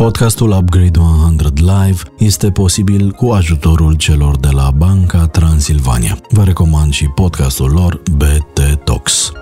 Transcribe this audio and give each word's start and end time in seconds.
Podcastul 0.00 0.50
Upgrade 0.50 0.98
100 0.98 1.52
Live 1.56 2.02
este 2.18 2.50
posibil 2.50 3.10
cu 3.10 3.30
ajutorul 3.30 3.94
celor 3.94 4.36
de 4.36 4.48
la 4.52 4.70
Banca 4.70 5.26
Transilvania. 5.26 6.18
Vă 6.28 6.44
recomand 6.44 6.92
și 6.92 7.06
podcastul 7.06 7.70
lor 7.70 8.02
BT 8.16 8.84
Talks. 8.84 9.32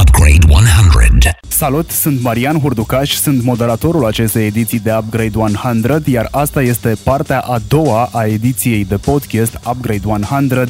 Upgrade 0.00 0.46
100. 0.48 1.38
Salut, 1.48 1.90
sunt 1.90 2.20
Marian 2.20 2.60
Hurducaș, 2.60 3.14
sunt 3.14 3.42
moderatorul 3.42 4.04
acestei 4.06 4.46
ediții 4.46 4.78
de 4.78 4.92
Upgrade 4.98 5.38
100, 5.38 6.10
iar 6.10 6.28
asta 6.30 6.62
este 6.62 6.96
partea 7.04 7.40
a 7.40 7.58
doua 7.68 8.08
a 8.12 8.24
ediției 8.26 8.84
de 8.84 8.96
podcast 8.96 9.60
Upgrade 9.70 10.06
100 10.06 10.64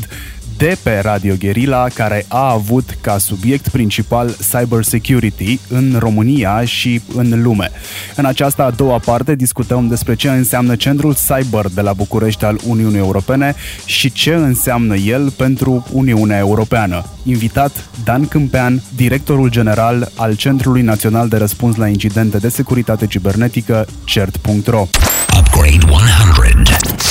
de 0.57 0.77
pe 0.83 0.99
Radio 1.03 1.35
Guerilla, 1.39 1.87
care 1.95 2.25
a 2.29 2.51
avut 2.51 2.97
ca 3.01 3.19
subiect 3.19 3.69
principal 3.69 4.37
cyber 4.51 4.83
security 4.83 5.59
în 5.69 5.97
România 5.99 6.65
și 6.65 7.01
în 7.15 7.43
lume. 7.43 7.71
În 8.17 8.25
această 8.25 8.63
a 8.63 8.71
doua 8.71 8.99
parte 8.99 9.35
discutăm 9.35 9.89
despre 9.89 10.15
ce 10.15 10.31
înseamnă 10.31 10.77
Centrul 10.77 11.15
Cyber 11.15 11.67
de 11.75 11.81
la 11.81 11.93
București 11.93 12.45
al 12.45 12.61
Uniunii 12.67 12.99
Europene 12.99 13.55
și 13.85 14.13
ce 14.13 14.35
înseamnă 14.35 14.97
el 14.97 15.31
pentru 15.31 15.87
Uniunea 15.93 16.39
Europeană. 16.39 17.05
Invitat 17.23 17.89
Dan 18.05 18.29
Câmpean, 18.29 18.83
directorul 18.97 19.51
general 19.51 20.11
al 20.17 20.35
Centrului 20.35 20.83
Național 20.83 21.29
de 21.29 21.37
Răspuns 21.37 21.77
la 21.77 21.89
Incidente 21.89 22.39
de 22.39 22.49
Securitate 22.49 23.07
Cibernetică, 23.07 23.87
CERT.ro. 24.05 24.87
Upgrade 25.39 25.85
100. 25.91 26.44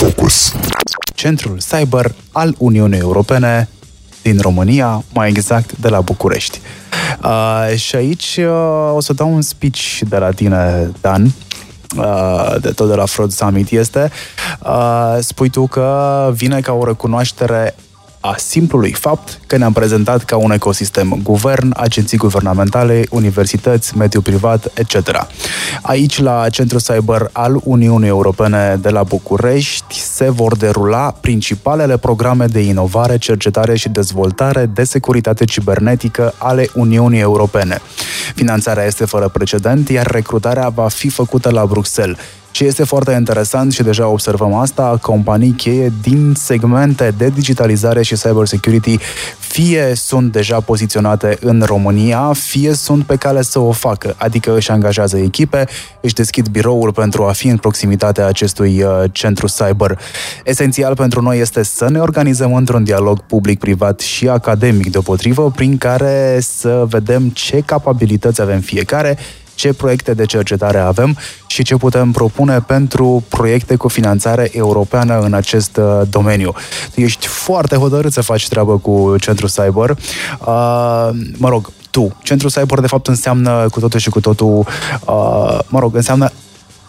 Focus. 0.04 0.54
Centrul 1.16 1.58
Cyber 1.58 2.14
al 2.32 2.56
Uniunii 2.58 3.00
Europene 3.00 3.70
din 4.22 4.40
România, 4.42 5.04
mai 5.14 5.30
exact 5.30 5.78
de 5.78 5.90
la 5.90 6.02
București. 6.02 6.60
Uh, 7.24 7.76
și 7.76 7.96
aici 7.96 8.40
uh, 8.40 8.96
o 8.96 9.00
să 9.00 9.14
dau 9.14 9.34
un 9.34 9.42
speech 9.42 10.00
de 10.10 10.18
la 10.18 10.32
tine, 10.32 10.92
Dan, 11.02 11.34
uh, 11.98 12.56
de 12.62 12.70
tot 12.70 12.90
de 12.90 12.96
la 12.96 13.06
Fraud 13.06 13.32
Summit 13.32 13.72
este, 13.72 14.12
uh, 14.66 15.18
spui 15.20 15.50
tu 15.50 15.68
că 15.68 16.30
vine 16.34 16.60
ca 16.60 16.74
o 16.74 16.86
recunoaștere 16.86 17.76
a 18.26 18.36
simplului 18.38 18.92
fapt 18.92 19.40
că 19.48 19.58
ne-am 19.58 19.74
prezentat 19.74 20.24
ca 20.24 20.38
un 20.38 20.52
ecosistem 20.52 21.20
guvern, 21.24 21.74
agenții 21.76 22.18
guvernamentale, 22.18 23.04
universități, 23.10 23.98
mediu 23.98 24.22
privat, 24.22 24.72
etc. 24.74 25.28
Aici, 25.82 26.20
la 26.20 26.50
Centrul 26.50 26.80
Cyber 26.80 27.30
al 27.32 27.60
Uniunii 27.64 28.08
Europene 28.08 28.78
de 28.82 28.90
la 28.90 29.04
București, 29.04 30.00
se 30.00 30.30
vor 30.30 30.56
derula 30.56 31.16
principalele 31.22 31.98
programe 31.98 32.46
de 32.46 32.60
inovare, 32.60 33.18
cercetare 33.18 33.76
și 33.76 33.90
dezvoltare 33.90 34.66
de 34.66 34.84
securitate 34.84 35.46
cibernetică 35.46 36.34
ale 36.38 36.70
Uniunii 36.74 37.20
Europene. 37.20 37.80
Finanțarea 38.36 38.86
este 38.86 39.06
fără 39.06 39.28
precedent, 39.28 39.90
iar 39.90 40.06
recrutarea 40.06 40.70
va 40.70 40.88
fi 40.88 41.10
făcută 41.10 41.50
la 41.50 41.66
Bruxelles. 41.66 42.18
Ce 42.54 42.64
este 42.64 42.84
foarte 42.84 43.12
interesant 43.12 43.72
și 43.72 43.84
deja 43.84 44.08
observăm 44.08 44.54
asta, 44.54 44.98
companii 45.02 45.52
cheie 45.52 45.94
din 46.02 46.34
segmente 46.38 47.14
de 47.18 47.30
digitalizare 47.30 48.02
și 48.02 48.16
cybersecurity 48.16 48.98
fie 49.40 49.94
sunt 49.96 50.32
deja 50.32 50.60
poziționate 50.60 51.38
în 51.42 51.62
România, 51.66 52.34
fie 52.34 52.74
sunt 52.74 53.06
pe 53.06 53.16
cale 53.16 53.42
să 53.42 53.60
o 53.60 53.72
facă, 53.72 54.16
adică 54.18 54.56
își 54.56 54.72
angajează 54.72 55.18
echipe, 55.18 55.68
își 56.02 56.14
deschid 56.14 56.48
biroul 56.48 56.92
pentru 56.94 57.24
a 57.24 57.32
fi 57.32 57.48
în 57.48 57.58
proximitatea 57.58 58.28
acestui 58.28 58.84
uh, 58.84 59.04
centru 59.12 59.48
cyber. 59.48 60.00
Esențial 60.44 60.96
pentru 60.96 61.22
noi 61.22 61.40
este 61.40 61.64
să 61.64 61.90
ne 61.90 62.00
organizăm 62.00 62.54
într-un 62.54 62.84
dialog 62.84 63.20
public-privat 63.20 64.00
și 64.00 64.30
academic 64.30 64.92
deopotrivă, 64.92 65.52
prin 65.56 65.78
care 65.78 66.40
să 66.42 66.86
vedem 66.90 67.30
ce 67.30 67.62
capabilități 67.66 68.42
avem 68.42 68.60
fiecare, 68.60 69.18
ce 69.56 69.74
proiecte 69.74 70.14
de 70.14 70.26
cercetare 70.26 70.80
avem 70.80 71.18
și 71.48 71.64
ce 71.64 71.76
putem 71.76 72.12
propune 72.12 72.60
pentru 72.60 73.24
proiecte 73.30 73.76
cu 73.76 73.88
finanțare 73.88 74.50
europeană 74.52 75.20
în 75.20 75.34
acest 75.34 75.78
uh, 75.78 76.02
domeniu. 76.10 76.54
Ești 76.96 77.28
foarte 77.28 77.76
hotărât 77.76 78.12
să 78.14 78.22
faci 78.22 78.48
treabă 78.48 78.78
cu 78.78 79.16
Centrul 79.20 79.50
Cyber. 79.50 79.90
Uh, 79.90 81.10
mă 81.38 81.50
rog, 81.50 81.72
tu. 81.90 82.16
Centrul 82.24 82.50
Cyber, 82.50 82.80
de 82.80 82.88
fapt, 82.88 83.08
înseamnă 83.08 83.68
cu 83.72 83.80
totul 83.80 84.00
și 84.00 84.10
cu 84.10 84.20
totul, 84.20 84.66
uh, 85.06 85.60
mă 85.68 85.80
rog, 85.80 85.96
înseamnă 85.96 86.30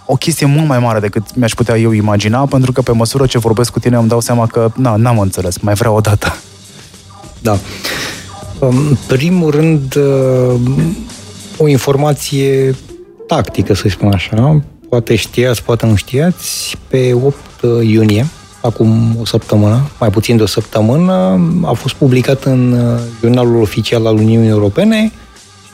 o 0.07 0.15
chestie 0.15 0.47
mult 0.47 0.69
mai 0.69 0.79
mare 0.79 1.01
decât 1.01 1.35
mi-aș 1.35 1.53
putea 1.53 1.79
eu 1.79 1.91
imagina, 1.91 2.47
pentru 2.47 2.73
că 2.73 2.83
pe 2.83 2.93
măsură 2.93 3.27
ce 3.27 3.39
vorbesc 3.39 3.71
cu 3.71 3.79
tine 3.79 3.97
îmi 3.97 4.09
dau 4.09 4.21
seama 4.21 4.47
că 4.47 4.71
na, 4.77 4.97
n-am 4.97 5.19
înțeles, 5.19 5.59
mai 5.59 5.75
vreau 5.75 5.97
o 5.97 6.01
dată. 6.01 6.37
Da. 7.41 7.59
În 8.59 8.97
primul 9.07 9.51
rând, 9.51 9.99
o 11.57 11.69
informație 11.69 12.75
tactică, 13.27 13.75
să 13.75 13.89
spun 13.89 14.13
așa. 14.13 14.63
Poate 14.89 15.15
știați, 15.15 15.63
poate 15.63 15.87
nu 15.87 15.95
știați. 15.95 16.77
Pe 16.89 17.13
8 17.13 17.37
iunie, 17.83 18.27
acum 18.61 19.17
o 19.21 19.25
săptămână, 19.25 19.91
mai 20.01 20.11
puțin 20.11 20.37
de 20.37 20.43
o 20.43 20.47
săptămână, 20.47 21.41
a 21.65 21.73
fost 21.73 21.95
publicat 21.95 22.45
în 22.45 22.73
uh, 22.73 23.01
jurnalul 23.21 23.61
oficial 23.61 24.07
al 24.07 24.17
Uniunii 24.17 24.49
Europene, 24.49 25.13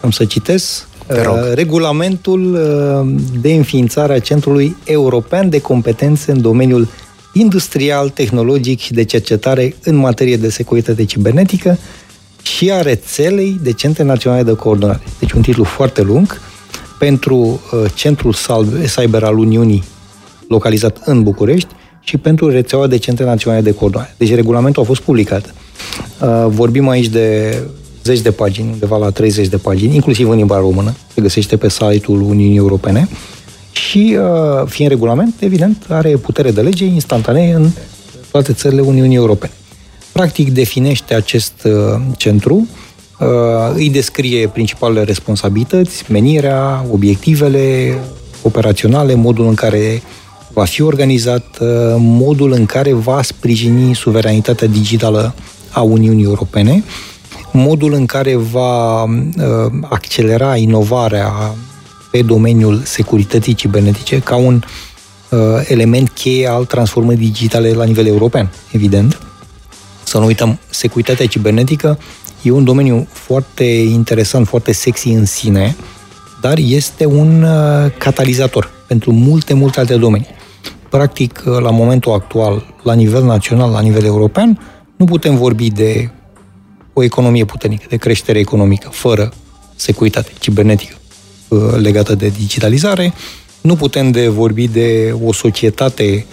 am 0.01 0.11
să 0.11 0.25
citesc, 0.25 0.87
uh, 1.09 1.17
regulamentul 1.55 2.55
uh, 2.55 3.23
de 3.41 3.53
înființare 3.53 4.13
a 4.13 4.19
Centrului 4.19 4.77
European 4.85 5.49
de 5.49 5.61
Competențe 5.61 6.33
în 6.33 6.41
domeniul 6.41 6.89
industrial, 7.33 8.09
tehnologic 8.09 8.81
și 8.81 8.93
de 8.93 9.05
cercetare 9.05 9.75
în 9.85 9.95
materie 9.95 10.37
de 10.37 10.51
securitate 10.51 11.05
cibernetică, 11.05 11.79
și 12.57 12.71
a 12.71 12.81
rețelei 12.83 13.59
de 13.63 13.73
centre 13.73 14.03
naționale 14.03 14.43
de 14.43 14.55
coordonare. 14.55 15.03
Deci 15.19 15.33
un 15.33 15.43
titlu 15.43 15.65
foarte 15.65 16.03
lung 16.03 16.41
pentru 16.99 17.37
uh, 17.37 17.91
Centrul 17.95 18.35
Cyber 18.97 19.23
al 19.23 19.39
Uniunii 19.39 19.85
localizat 20.49 21.01
în 21.05 21.23
București 21.23 21.69
și 22.01 22.17
pentru 22.17 22.49
rețeaua 22.49 22.87
de 22.87 22.97
centre 22.97 23.25
naționale 23.25 23.63
de 23.63 23.75
coordonare. 23.75 24.15
Deci 24.19 24.35
regulamentul 24.35 24.83
a 24.83 24.87
fost 24.87 25.01
publicat. 25.01 25.55
Uh, 26.21 26.47
vorbim 26.49 26.89
aici 26.89 27.07
de 27.07 27.59
zeci 28.05 28.21
de 28.21 28.31
pagini, 28.31 28.69
undeva 28.73 28.97
la 28.97 29.11
30 29.11 29.47
de 29.47 29.57
pagini, 29.57 29.95
inclusiv 29.95 30.29
în 30.29 30.37
limba 30.37 30.59
română, 30.59 30.95
se 31.15 31.21
găsește 31.21 31.57
pe 31.57 31.69
site-ul 31.69 32.21
Uniunii 32.21 32.57
Europene 32.57 33.09
și, 33.73 34.17
uh, 34.19 34.67
fiind 34.67 34.91
regulament, 34.91 35.35
evident, 35.39 35.87
are 35.89 36.17
putere 36.17 36.51
de 36.51 36.61
lege 36.61 36.85
instantanee 36.85 37.53
în 37.53 37.69
toate 38.31 38.53
țările 38.53 38.81
Uniunii 38.81 39.17
Europene 39.17 39.53
practic 40.21 40.51
definește 40.51 41.15
acest 41.15 41.53
uh, 41.65 42.01
centru, 42.17 42.69
uh, 43.19 43.27
îi 43.75 43.91
descrie 43.91 44.49
principalele 44.49 45.03
responsabilități, 45.03 46.05
menirea, 46.13 46.87
obiectivele 46.93 47.99
operaționale, 48.43 49.15
modul 49.15 49.47
în 49.47 49.55
care 49.55 50.03
va 50.53 50.65
fi 50.65 50.83
organizat, 50.83 51.59
uh, 51.61 51.69
modul 51.99 52.53
în 52.53 52.67
care 52.67 52.93
va 52.93 53.23
sprijini 53.23 53.95
suveranitatea 53.95 54.69
digitală 54.69 55.35
a 55.71 55.81
Uniunii 55.81 56.25
Europene, 56.25 56.85
modul 57.53 57.93
în 57.93 58.07
care 58.07 58.37
va 58.37 59.05
accelera 59.83 60.57
inovarea 60.57 61.33
pe 62.11 62.23
domeniul 62.23 62.81
securității 62.85 63.55
cibernetice 63.55 64.19
ca 64.19 64.37
un 64.37 64.63
element 65.67 66.09
cheie 66.09 66.49
al 66.49 66.65
transformării 66.65 67.27
digitale 67.27 67.73
la 67.73 67.85
nivel 67.85 68.07
european, 68.07 68.53
evident 68.73 69.30
să 70.11 70.19
nu 70.19 70.25
uităm, 70.25 70.59
securitatea 70.71 71.27
cibernetică 71.27 71.99
e 72.43 72.51
un 72.51 72.65
domeniu 72.65 73.07
foarte 73.13 73.65
interesant, 73.65 74.47
foarte 74.47 74.73
sexy 74.73 75.09
în 75.09 75.25
sine, 75.25 75.77
dar 76.41 76.59
este 76.59 77.05
un 77.05 77.43
uh, 77.43 77.93
catalizator 77.99 78.71
pentru 78.87 79.13
multe, 79.13 79.55
multe 79.55 79.81
alte 79.81 79.97
domenii. 79.97 80.27
Practic, 80.89 81.43
uh, 81.47 81.59
la 81.59 81.71
momentul 81.71 82.13
actual, 82.13 82.75
la 82.83 82.95
nivel 82.95 83.25
național, 83.25 83.71
la 83.71 83.81
nivel 83.81 84.05
european, 84.05 84.61
nu 84.97 85.05
putem 85.05 85.37
vorbi 85.37 85.71
de 85.71 86.11
o 86.93 87.03
economie 87.03 87.45
puternică, 87.45 87.85
de 87.89 87.97
creștere 87.97 88.39
economică, 88.39 88.89
fără 88.93 89.33
securitate 89.75 90.31
cibernetică 90.39 90.97
uh, 91.49 91.61
legată 91.77 92.15
de 92.15 92.29
digitalizare. 92.29 93.13
Nu 93.61 93.77
putem 93.77 94.11
de 94.11 94.29
vorbi 94.29 94.69
de 94.69 95.15
o 95.25 95.33
societate 95.33 96.27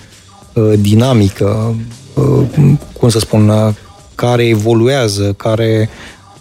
dinamică, 0.79 1.75
Uh, 1.75 2.06
cum 2.99 3.09
să 3.09 3.19
spun, 3.19 3.49
uh, 3.49 3.73
care 4.15 4.47
evoluează, 4.47 5.33
care 5.33 5.89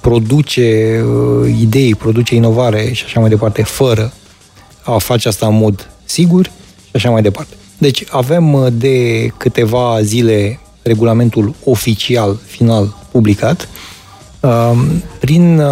produce 0.01 1.01
uh, 1.05 1.57
idei, 1.61 1.95
produce 1.95 2.35
inovare 2.35 2.93
și 2.93 3.05
așa 3.05 3.21
mai 3.21 3.29
departe, 3.29 3.63
fără 3.63 4.13
a 4.83 4.99
face 4.99 5.29
asta 5.29 5.47
în 5.47 5.57
mod 5.57 5.91
sigur 6.05 6.45
și 6.85 6.93
așa 6.93 7.11
mai 7.11 7.23
departe. 7.23 7.55
Deci 7.79 8.05
avem 8.11 8.69
de 8.73 9.27
câteva 9.37 9.99
zile 10.03 10.61
regulamentul 10.83 11.55
oficial 11.65 12.39
final 12.47 12.97
publicat. 13.11 13.69
Prin 15.21 15.63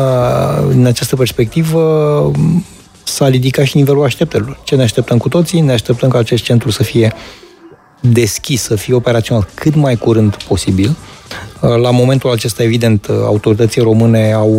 în 0.69 0.87
această 0.87 1.17
perspectivă 1.17 2.31
s-a 3.05 3.29
ridicat 3.29 3.65
și 3.65 3.77
nivelul 3.77 4.05
așteptărilor. 4.05 4.61
Ce 4.65 4.75
ne 4.75 4.83
așteptăm 4.83 5.19
cu 5.19 5.29
toții? 5.29 5.61
Ne 5.61 5.73
așteptăm 5.73 6.09
ca 6.09 6.19
acest 6.19 6.43
centru 6.43 6.71
să 6.71 6.83
fie 6.83 7.13
deschis, 8.13 8.63
să 8.63 8.75
fie 8.75 8.95
operațional 8.95 9.49
cât 9.55 9.75
mai 9.75 9.97
curând 9.97 10.37
posibil. 10.49 10.97
Uh, 11.61 11.77
la 11.77 11.91
momentul 11.91 12.31
acesta, 12.31 12.63
evident, 12.63 13.07
uh, 13.07 13.17
autoritățile 13.25 13.85
române 13.85 14.33
au 14.33 14.51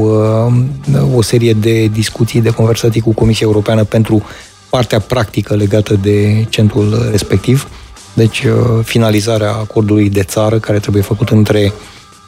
uh, 0.94 1.15
o 1.15 1.21
serie 1.21 1.53
de 1.53 1.86
discuții, 1.86 2.42
de 2.42 2.50
conversații 2.50 3.01
cu 3.01 3.13
Comisia 3.13 3.47
Europeană 3.47 3.83
pentru 3.83 4.24
partea 4.69 5.00
practică 5.00 5.56
legată 5.56 5.94
de 5.94 6.45
centrul 6.50 7.07
respectiv. 7.12 7.69
Deci 8.13 8.44
uh, 8.44 8.83
finalizarea 8.83 9.51
acordului 9.51 10.09
de 10.09 10.24
țară 10.24 10.59
care 10.59 10.80
trebuie 10.80 11.01
făcut 11.03 11.30
între 11.30 11.74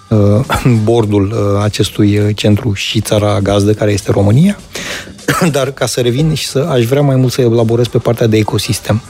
uh, 0.10 0.18
bordul 0.84 1.32
uh, 1.32 1.64
acestui 1.64 2.34
centru 2.34 2.74
și 2.74 3.02
țara 3.02 3.40
gazdă, 3.40 3.74
care 3.74 3.92
este 3.92 4.12
România. 4.12 4.60
Dar 5.52 5.72
ca 5.72 5.86
să 5.86 6.02
revin 6.02 6.34
și 6.34 6.48
să 6.48 6.68
aș 6.70 6.86
vrea 6.86 7.02
mai 7.02 7.16
mult 7.16 7.32
să 7.32 7.42
elaborez 7.42 7.88
pe 7.88 7.98
partea 7.98 8.28
de 8.28 8.38
ecosistem. 8.38 9.02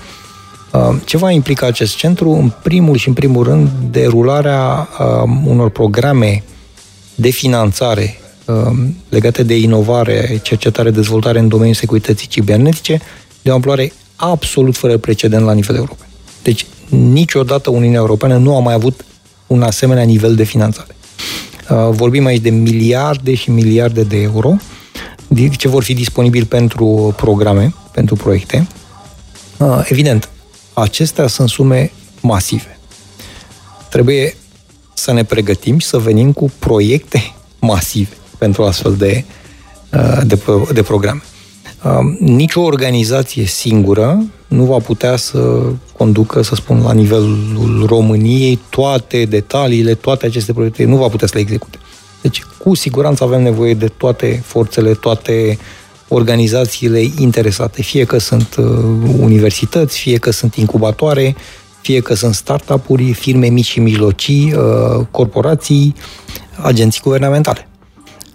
Ce 1.06 1.18
va 1.18 1.32
implica 1.32 1.66
acest 1.66 1.96
centru? 1.96 2.30
În 2.30 2.52
primul 2.64 2.98
și 2.98 3.08
în 3.08 3.14
primul 3.14 3.44
rând, 3.44 3.70
derularea 3.92 4.90
unor 5.46 5.70
programe 5.70 6.44
de 7.16 7.30
finanțare 7.30 8.20
legate 9.10 9.44
de 9.44 9.58
inovare, 9.58 10.40
cercetare, 10.44 10.92
dezvoltare 10.92 11.40
în 11.40 11.48
domeniul 11.48 11.76
securității 11.76 12.28
cibernetice, 12.28 13.02
de 13.42 13.50
o 13.50 13.54
amploare 13.54 13.94
absolut 14.16 14.76
fără 14.76 14.98
precedent 14.98 15.46
la 15.46 15.54
nivel 15.54 15.76
european. 15.76 16.08
Deci, 16.44 16.66
niciodată 16.90 17.70
Uniunea 17.70 18.00
Europeană 18.00 18.38
nu 18.38 18.56
a 18.56 18.60
mai 18.60 18.74
avut 18.74 19.06
un 19.48 19.62
asemenea 19.62 20.04
nivel 20.04 20.36
de 20.36 20.44
finanțare. 20.44 20.96
Uh, 21.70 21.88
vorbim 21.92 22.26
aici 22.26 22.42
de 22.42 22.50
miliarde 22.50 23.36
și 23.36 23.52
miliarde 23.52 24.04
de 24.04 24.22
euro 24.22 24.56
ce 25.58 25.68
vor 25.68 25.84
fi 25.84 25.94
disponibili 25.94 26.46
pentru 26.46 27.14
programe, 27.18 27.74
pentru 27.92 28.16
proiecte. 28.16 28.68
Uh, 29.58 29.82
evident, 29.90 30.30
acestea 30.82 31.28
sunt 31.28 31.50
sume 31.50 31.92
masive. 32.22 32.80
Trebuie 33.90 34.36
să 34.94 35.12
ne 35.14 35.24
pregătim 35.24 35.78
și 35.78 35.88
să 35.88 35.98
venim 35.98 36.32
cu 36.32 36.52
proiecte 36.60 37.34
masive 37.60 38.18
pentru 38.38 38.64
astfel 38.64 38.96
de, 38.96 39.24
uh, 39.94 40.20
de, 40.26 40.40
de 40.74 40.82
programe. 40.82 41.22
Nicio 42.20 42.62
organizație 42.62 43.46
singură 43.46 44.26
nu 44.48 44.64
va 44.64 44.78
putea 44.78 45.16
să 45.16 45.62
conducă, 45.98 46.42
să 46.42 46.56
spun, 46.56 46.82
la 46.82 46.94
nivelul 46.94 47.86
României 47.86 48.60
toate 48.70 49.26
detaliile, 49.26 49.94
toate 49.94 50.26
aceste 50.26 50.54
proiecte, 50.54 50.84
nu 50.84 50.96
va 50.96 51.08
putea 51.08 51.28
să 51.28 51.34
le 51.36 51.42
execute. 51.42 51.78
Deci, 52.22 52.44
cu 52.44 52.76
siguranță 52.76 53.24
avem 53.24 53.42
nevoie 53.42 53.74
de 53.74 53.88
toate 53.88 54.42
forțele, 54.46 54.94
toate 54.94 55.58
organizațiile 56.08 57.02
interesate, 57.20 57.82
fie 57.82 58.04
că 58.04 58.18
sunt 58.18 58.56
uh, 58.56 58.66
universități, 59.20 59.98
fie 60.00 60.18
că 60.18 60.32
sunt 60.32 60.56
incubatoare, 60.56 61.36
fie 61.82 62.00
că 62.00 62.14
sunt 62.14 62.36
startup-uri, 62.36 63.14
firme 63.14 63.48
mici 63.48 63.66
și 63.66 63.80
mijlocii, 63.80 64.54
uh, 64.54 65.06
corporații, 65.12 65.96
agenții 66.62 67.02
guvernamentale. 67.04 67.68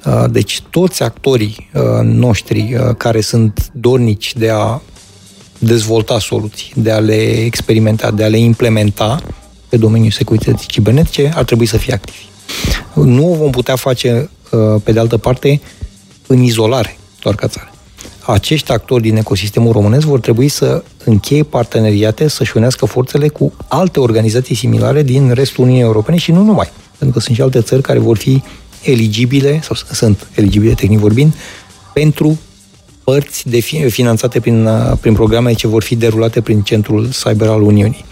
Uh, 0.07 0.25
deci 0.31 0.61
toți 0.71 1.03
actorii 1.03 1.71
uh, 1.75 1.83
noștri 2.03 2.75
uh, 2.75 2.95
care 2.97 3.21
sunt 3.21 3.71
dornici 3.73 4.35
de 4.37 4.51
a 4.51 4.81
dezvolta 5.59 6.19
soluții, 6.19 6.73
de 6.77 6.91
a 6.91 6.99
le 6.99 7.45
experimenta, 7.45 8.11
de 8.11 8.25
a 8.25 8.29
le 8.29 8.39
implementa 8.39 9.23
pe 9.69 9.77
domeniul 9.77 10.11
securității 10.11 10.67
cibernetice, 10.67 11.33
ar 11.35 11.45
trebui 11.45 11.67
să 11.67 11.77
fie 11.77 11.93
activi. 11.93 12.25
Nu 12.95 13.33
o 13.33 13.35
vom 13.35 13.51
putea 13.51 13.77
face, 13.77 14.31
pe 14.85 14.93
de 14.93 14.99
altă 14.99 15.17
parte, 15.17 15.61
în 16.27 16.43
izolare, 16.43 16.97
doar 17.23 17.35
ca 17.35 17.47
țară. 17.47 17.71
Acești 18.27 18.73
actori 18.73 19.03
din 19.03 19.17
ecosistemul 19.17 19.73
românesc 19.73 20.07
vor 20.07 20.21
trebui 20.21 20.49
să 20.49 20.83
încheie 21.05 21.43
parteneriate, 21.43 22.29
să-și 22.29 22.57
unească 22.57 22.85
forțele 22.85 23.29
cu 23.29 23.53
alte 23.69 24.01
organizații 24.01 24.55
similare 24.55 25.03
din 25.03 25.31
restul 25.31 25.65
Uniunii 25.65 25.85
Europene 25.85 26.19
și 26.19 26.33
nu 26.33 26.43
numai. 26.43 26.71
Pentru 26.99 27.19
că 27.19 27.25
sunt 27.25 27.37
și 27.37 27.43
alte 27.43 27.61
țări 27.61 27.83
care 27.83 27.99
vor 27.99 28.17
fi 28.17 28.43
eligibile, 28.83 29.61
sau 29.63 29.77
sunt 29.93 30.27
eligibile, 30.35 30.73
tehnic 30.73 30.99
vorbind, 30.99 31.35
pentru 31.93 32.39
părți 33.05 33.49
de 33.49 33.61
fi, 33.61 33.91
finanțate 33.91 34.41
prin, 34.41 34.69
prin 35.01 35.13
programe 35.13 35.53
ce 35.53 35.67
vor 35.67 35.83
fi 35.83 35.97
derulate 35.97 36.41
prin 36.41 36.61
Centrul 36.61 37.09
Cyber 37.09 37.49
al 37.49 37.63
Uniunii. 37.63 38.05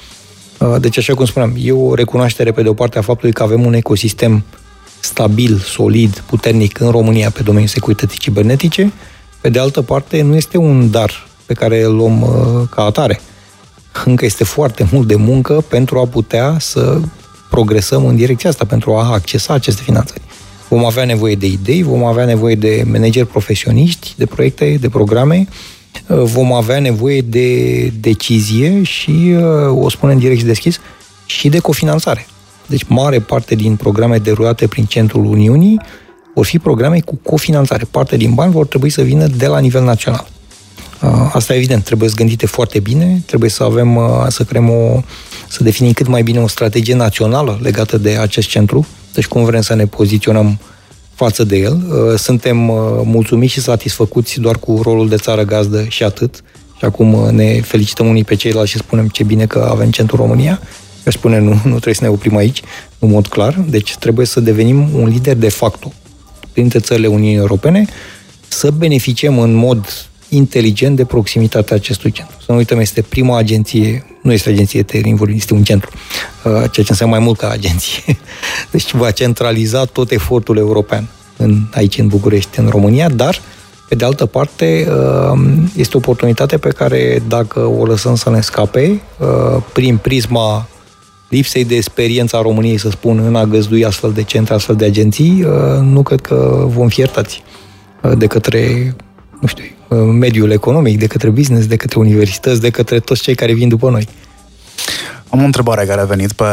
Uh, 0.59 0.77
deci, 0.81 0.99
așa 0.99 1.15
cum 1.15 1.25
spuneam, 1.25 1.55
e 1.59 1.73
o 1.73 1.95
recunoaștere 1.95 2.53
pe 2.53 2.63
de 2.63 2.69
o 2.69 2.75
parte 2.75 2.99
a 2.99 3.03
faptului 3.03 3.33
că 3.33 3.43
avem 3.43 3.65
un 3.65 3.73
ecosistem 3.73 4.45
stabil, 5.01 5.59
solid, 5.59 6.23
puternic 6.27 6.81
în 6.81 6.91
România 6.91 7.31
pe 7.31 7.43
domeniul 7.43 7.69
securității 7.69 8.19
cibernetice, 8.19 8.93
pe 9.41 9.49
de 9.49 9.59
altă 9.59 9.83
parte 9.83 10.23
nu 10.23 10.37
este 10.37 10.57
un 10.59 10.91
dar 10.91 11.29
pe 11.47 11.55
care 11.55 11.83
îl 11.83 11.95
luăm 11.95 12.23
uh, 12.23 12.69
ca 12.71 12.83
atare. 12.83 13.21
Încă 14.05 14.25
este 14.25 14.45
foarte 14.45 14.89
mult 14.93 15.07
de 15.07 15.15
muncă 15.15 15.65
pentru 15.69 15.99
a 15.99 16.07
putea 16.07 16.57
să 16.59 17.01
progresăm 17.51 18.07
în 18.07 18.17
direcția 18.17 18.51
asta, 18.51 18.65
pentru 18.65 18.95
a 18.95 19.13
accesa 19.13 19.55
aceste 19.55 19.83
finanțări. 19.83 20.21
Vom 20.69 20.85
avea 20.85 21.05
nevoie 21.05 21.35
de 21.35 21.47
idei, 21.47 21.83
vom 21.83 22.05
avea 22.05 22.25
nevoie 22.25 22.55
de 22.55 22.85
manageri 22.87 23.27
profesioniști, 23.27 24.15
de 24.17 24.27
proiecte, 24.27 24.77
de 24.81 24.89
programe, 24.89 25.49
uh, 26.07 26.23
vom 26.23 26.53
avea 26.53 26.81
nevoie 26.81 27.21
de 27.21 27.87
decizie 27.87 28.83
și, 28.83 29.35
uh, 29.37 29.85
o 29.85 29.89
spunem 29.89 30.19
direct 30.19 30.39
și 30.39 30.45
deschis, 30.45 30.81
și 31.27 31.49
de 31.49 31.59
cofinanțare. 31.59 32.27
Deci 32.71 32.83
mare 32.87 33.21
parte 33.21 33.55
din 33.55 33.77
programe 33.77 34.19
derulate 34.19 34.67
prin 34.67 34.85
centrul 34.85 35.25
Uniunii 35.25 35.81
vor 36.35 36.45
fi 36.45 36.59
programe 36.59 37.01
cu 37.01 37.19
cofinanțare. 37.23 37.85
Parte 37.91 38.17
din 38.17 38.35
bani 38.35 38.53
vor 38.53 38.67
trebui 38.67 38.91
să 38.91 39.03
vină 39.03 39.27
de 39.27 39.47
la 39.47 39.59
nivel 39.59 39.85
național. 39.85 40.27
Uh, 41.03 41.31
asta 41.33 41.55
evident, 41.55 41.85
trebuie 41.85 42.09
să 42.09 42.15
gândite 42.15 42.47
foarte 42.47 42.81
bine, 42.81 43.23
trebuie 43.27 43.51
să 43.51 43.63
avem, 43.63 43.99
să 44.29 44.45
creăm 44.45 44.71
o, 44.71 45.03
să 45.49 45.63
definim 45.63 45.93
cât 45.93 46.07
mai 46.07 46.23
bine 46.23 46.39
o 46.39 46.49
strategie 46.49 46.95
națională 46.95 47.59
legată 47.63 47.99
de 47.99 48.17
acest 48.17 48.49
centru, 48.49 48.87
deci 49.15 49.27
cum 49.27 49.45
vrem 49.45 49.61
să 49.61 49.75
ne 49.75 49.87
poziționăm 49.87 50.59
față 51.23 51.45
de 51.45 51.57
el. 51.57 51.73
Uh, 51.73 52.19
suntem 52.19 52.69
uh, 52.69 52.77
mulțumiți 53.05 53.53
și 53.53 53.61
satisfăcuți 53.61 54.41
doar 54.41 54.57
cu 54.59 54.81
rolul 54.83 55.09
de 55.09 55.17
țară 55.17 55.45
gazdă 55.45 55.85
și 55.89 56.03
atât. 56.03 56.43
Și 56.79 56.85
acum 56.85 57.13
uh, 57.13 57.31
ne 57.31 57.61
felicităm 57.61 58.07
unii 58.07 58.25
pe 58.25 58.35
ceilalți 58.35 58.71
și 58.71 58.79
spunem 58.79 59.09
ce 59.09 59.25
bine 59.25 59.47
că 59.47 59.69
avem 59.71 59.91
centru 59.91 60.17
România. 60.17 60.61
Eu 61.05 61.13
spune 61.13 61.39
nu, 61.39 61.49
nu 61.49 61.71
trebuie 61.71 61.95
să 61.95 62.05
ne 62.05 62.11
oprim 62.11 62.37
aici, 62.37 62.63
în 62.99 63.11
mod 63.11 63.27
clar. 63.27 63.55
Deci 63.69 63.97
trebuie 63.97 64.27
să 64.27 64.41
devenim 64.41 64.95
un 64.95 65.09
lider 65.09 65.37
de 65.37 65.49
facto 65.49 65.93
printre 66.53 66.79
țările 66.79 67.07
Uniunii 67.07 67.37
Europene, 67.37 67.87
să 68.49 68.71
beneficiem 68.71 69.39
în 69.39 69.53
mod 69.53 70.09
inteligent 70.29 70.97
de 70.97 71.05
proximitatea 71.05 71.77
acestui 71.77 72.11
centru. 72.11 72.37
Să 72.39 72.53
nu 72.53 72.57
uităm, 72.57 72.79
este 72.79 73.03
prima 73.03 73.37
agenție, 73.37 74.07
nu 74.23 74.33
este 74.33 74.51
agenție 74.51 74.83
tehnic 74.83 75.21
este 75.27 75.55
un 75.55 75.63
centru, 75.63 75.91
uh, 76.45 76.53
ceea 76.53 76.69
ce 76.69 76.87
înseamnă 76.89 77.17
mai 77.17 77.25
mult 77.25 77.39
ca 77.39 77.49
agenție. 77.49 78.19
Deci 78.73 78.93
va 78.93 79.11
centraliza 79.11 79.85
tot 79.85 80.11
efortul 80.11 80.57
european 80.57 81.09
în, 81.37 81.63
aici 81.75 81.99
în 81.99 82.07
București, 82.09 82.59
în 82.59 82.69
România, 82.69 83.09
dar 83.09 83.41
pe 83.89 83.95
de 83.95 84.05
altă 84.05 84.27
parte, 84.27 84.89
uh, 84.89 85.41
este 85.77 85.97
o 85.97 85.99
oportunitate 85.99 86.59
pe 86.59 86.69
care, 86.69 87.23
dacă 87.29 87.61
o 87.61 87.85
lăsăm 87.85 88.15
să 88.15 88.31
ne 88.31 88.41
scape, 88.41 89.01
uh, 89.19 89.63
prin 89.73 89.97
prisma 89.97 90.69
lipsei 91.31 91.65
de 91.65 91.75
experiență 91.75 92.37
a 92.37 92.43
României, 92.43 92.79
să 92.79 92.91
spun, 92.91 93.19
în 93.19 93.37
a 93.37 93.45
găzdui 93.45 93.85
astfel 93.85 94.13
de 94.13 94.23
centre, 94.23 94.55
astfel 94.55 94.77
de 94.77 94.85
agenții, 94.85 95.47
nu 95.83 96.03
cred 96.03 96.21
că 96.21 96.65
vom 96.67 96.89
fi 96.89 97.01
iertați 97.01 97.43
de 98.17 98.27
către, 98.27 98.95
nu 99.41 99.47
știu, 99.47 99.65
Uh, 99.91 99.99
mediul 99.99 100.51
economic, 100.51 100.99
de 100.99 101.07
către 101.07 101.31
business, 101.31 101.67
de 101.67 101.77
către 101.77 101.99
universități, 101.99 102.61
de 102.61 102.71
către 102.71 103.01
toți 103.01 103.23
cei 103.23 103.35
care 103.35 103.53
vin 103.53 103.69
după 103.69 103.91
noi. 103.91 104.09
Am 105.31 105.41
o 105.41 105.45
întrebare 105.45 105.85
care 105.85 106.01
a 106.01 106.05
venit 106.05 106.33
pe 106.33 106.45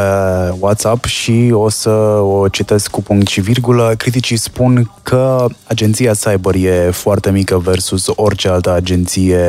WhatsApp 0.60 1.06
și 1.06 1.50
o 1.54 1.70
să 1.70 1.90
o 2.20 2.48
citesc 2.48 2.90
cu 2.90 3.02
punct 3.02 3.28
și 3.28 3.42
virgulă. 3.42 3.94
Criticii 3.98 4.38
spun 4.38 4.92
că 5.04 5.46
agenția 5.64 6.14
Cyber 6.14 6.56
e 6.56 6.92
foarte 6.92 7.32
mică 7.32 7.58
versus 7.58 8.06
orice 8.16 8.50
altă 8.50 8.74
agenție 8.74 9.40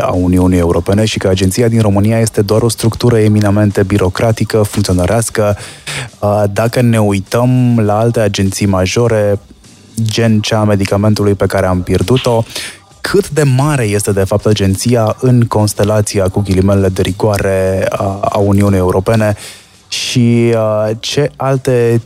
a 0.00 0.12
Uniunii 0.12 0.58
Europene 0.58 1.04
și 1.04 1.18
că 1.18 1.28
agenția 1.28 1.68
din 1.68 1.80
România 1.80 2.20
este 2.20 2.42
doar 2.42 2.62
o 2.62 2.68
structură 2.68 3.18
eminamente 3.18 3.82
birocratică, 3.82 4.62
funcționărească. 4.62 5.56
Uh, 6.18 6.44
dacă 6.52 6.80
ne 6.80 7.00
uităm 7.00 7.80
la 7.80 7.98
alte 7.98 8.20
agenții 8.20 8.66
majore, 8.66 9.38
gen 10.02 10.40
cea 10.40 10.58
a 10.58 10.64
medicamentului 10.64 11.34
pe 11.34 11.46
care 11.46 11.66
am 11.66 11.82
pierdut-o, 11.82 12.42
cât 13.10 13.30
de 13.30 13.42
mare 13.42 13.84
este 13.84 14.12
de 14.12 14.24
fapt 14.24 14.46
agenția 14.46 15.16
în 15.20 15.40
constelația 15.40 16.28
cu 16.28 16.40
ghilimele 16.40 16.88
de 16.88 17.02
rigoare 17.02 17.86
a, 17.90 18.18
a 18.22 18.38
Uniunii 18.38 18.78
Europene 18.78 19.34
și 19.88 20.54
a, 20.56 20.90
ce 21.00 21.30
alte 21.36 22.00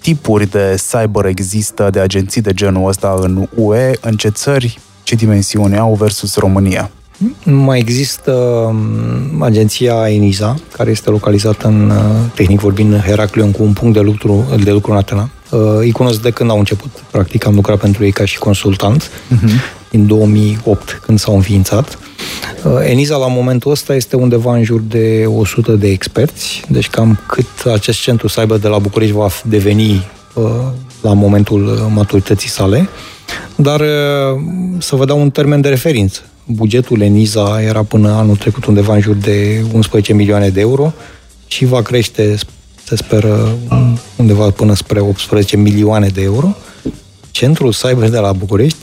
tipuri 0.00 0.50
de 0.50 0.82
cyber 0.90 1.24
există 1.24 1.88
de 1.90 2.00
agenții 2.00 2.40
de 2.40 2.52
genul 2.52 2.88
ăsta 2.88 3.18
în 3.20 3.48
UE, 3.54 3.90
în 4.00 4.16
ce 4.16 4.28
țări, 4.28 4.78
ce 5.02 5.14
dimensiune 5.14 5.78
au 5.78 5.94
versus 5.94 6.36
România? 6.36 6.90
Mai 7.44 7.78
există 7.78 8.32
um, 8.32 9.42
agenția 9.42 10.10
ENISA, 10.10 10.54
care 10.72 10.90
este 10.90 11.10
localizată 11.10 11.66
în, 11.66 11.90
uh, 11.90 11.96
tehnic 12.34 12.60
vorbind, 12.60 12.92
în 12.92 13.00
Heraclion, 13.00 13.50
cu 13.50 13.62
un 13.62 13.72
punct 13.72 13.94
de 13.94 14.00
lucru, 14.00 14.44
de 14.64 14.70
lucru 14.70 14.90
în 14.90 14.96
Atena. 14.96 15.28
Uh, 15.50 15.60
îi 15.78 15.92
cunosc 15.92 16.22
de 16.22 16.30
când 16.30 16.50
au 16.50 16.58
început. 16.58 16.90
Practic 17.10 17.46
am 17.46 17.54
lucrat 17.54 17.78
pentru 17.78 18.04
ei 18.04 18.12
ca 18.12 18.24
și 18.24 18.38
consultant. 18.38 19.10
Uh-huh 19.10 19.77
din 19.90 20.06
2008, 20.06 21.00
când 21.02 21.18
s-au 21.18 21.34
înființat. 21.34 21.98
Uh, 22.64 22.72
ENISA 22.84 23.16
la 23.16 23.26
momentul 23.26 23.70
ăsta 23.70 23.94
este 23.94 24.16
undeva 24.16 24.56
în 24.56 24.62
jur 24.62 24.80
de 24.80 25.24
100 25.26 25.72
de 25.72 25.88
experți, 25.88 26.62
deci 26.68 26.88
cam 26.88 27.20
cât 27.26 27.72
acest 27.72 28.00
centru 28.00 28.28
să 28.28 28.40
aibă 28.40 28.56
de 28.56 28.68
la 28.68 28.78
București 28.78 29.14
va 29.14 29.28
deveni 29.44 30.10
uh, 30.34 30.44
la 31.00 31.12
momentul 31.12 31.90
maturității 31.94 32.48
sale. 32.48 32.88
Dar 33.56 33.80
uh, 33.80 34.40
să 34.78 34.96
vă 34.96 35.04
dau 35.04 35.20
un 35.20 35.30
termen 35.30 35.60
de 35.60 35.68
referință. 35.68 36.20
Bugetul 36.44 37.00
ENISA 37.00 37.62
era 37.62 37.82
până 37.82 38.10
anul 38.10 38.36
trecut 38.36 38.64
undeva 38.64 38.94
în 38.94 39.00
jur 39.00 39.14
de 39.14 39.64
11 39.72 40.12
milioane 40.12 40.48
de 40.48 40.60
euro 40.60 40.92
și 41.46 41.64
va 41.64 41.82
crește, 41.82 42.36
se 42.84 42.96
speră, 42.96 43.56
undeva 44.16 44.50
până 44.50 44.74
spre 44.74 45.00
18 45.00 45.56
milioane 45.56 46.08
de 46.08 46.22
euro. 46.22 46.56
Centrul 47.30 47.72
Cyber 47.72 48.08
de 48.08 48.18
la 48.18 48.32
București 48.32 48.78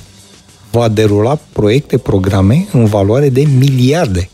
va 0.75 0.87
derula 0.87 1.39
proiecte, 1.51 1.97
programe 1.97 2.67
în 2.71 2.85
valoare 2.85 3.29
de 3.29 3.43
miliarde. 3.57 4.29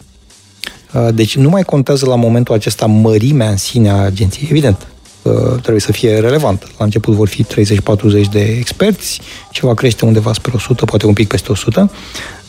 Uh, 0.93 1.07
deci 1.13 1.35
nu 1.35 1.49
mai 1.49 1.63
contează 1.63 2.05
la 2.05 2.15
momentul 2.15 2.55
acesta 2.55 2.85
mărimea 2.85 3.49
în 3.49 3.57
sine 3.57 3.89
a 3.89 3.95
agenției. 3.95 4.47
Evident, 4.49 4.87
uh, 5.21 5.33
trebuie 5.61 5.79
să 5.79 5.91
fie 5.91 6.19
relevant. 6.19 6.67
La 6.77 6.85
început 6.85 7.13
vor 7.13 7.27
fi 7.27 7.43
30-40 7.43 8.29
de 8.31 8.41
experți 8.41 9.21
și 9.51 9.61
va 9.65 9.73
crește 9.73 10.05
undeva 10.05 10.33
spre 10.33 10.51
100, 10.55 10.85
poate 10.85 11.05
un 11.05 11.13
pic 11.13 11.27
peste 11.27 11.51
100, 11.51 11.91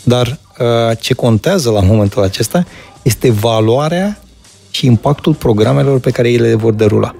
dar 0.02 0.38
uh, 0.58 0.96
ce 1.00 1.14
contează 1.14 1.70
la 1.70 1.80
momentul 1.80 2.22
acesta 2.22 2.66
este 3.02 3.30
valoarea 3.30 4.22
și 4.70 4.86
impactul 4.86 5.34
programelor 5.34 6.00
pe 6.00 6.10
care 6.10 6.32
ele 6.32 6.48
le 6.48 6.54
vor 6.54 6.72
derula. 6.72 7.14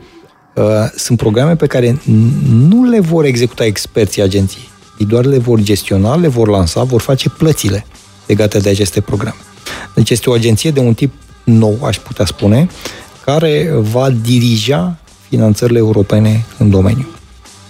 Sunt 0.96 1.18
programe 1.18 1.56
pe 1.56 1.66
care 1.66 2.00
nu 2.48 2.84
le 2.84 3.00
vor 3.00 3.24
executa 3.24 3.64
experții 3.64 4.22
agenției. 4.22 4.71
Ei 5.02 5.09
doar 5.09 5.25
le 5.25 5.38
vor 5.38 5.61
gestiona, 5.61 6.14
le 6.16 6.28
vor 6.28 6.49
lansa, 6.49 6.82
vor 6.82 7.00
face 7.00 7.28
plățile 7.28 7.87
legate 8.26 8.59
de 8.59 8.68
aceste 8.68 9.00
programe. 9.00 9.37
Deci 9.94 10.11
este 10.11 10.30
o 10.30 10.32
agenție 10.32 10.71
de 10.71 10.80
un 10.80 10.94
tip 10.94 11.12
nou, 11.44 11.85
aș 11.85 11.99
putea 11.99 12.25
spune, 12.25 12.68
care 13.25 13.71
va 13.78 14.11
dirija 14.11 14.99
finanțările 15.28 15.78
europene 15.78 16.44
în 16.59 16.71
domeniu. 16.71 17.06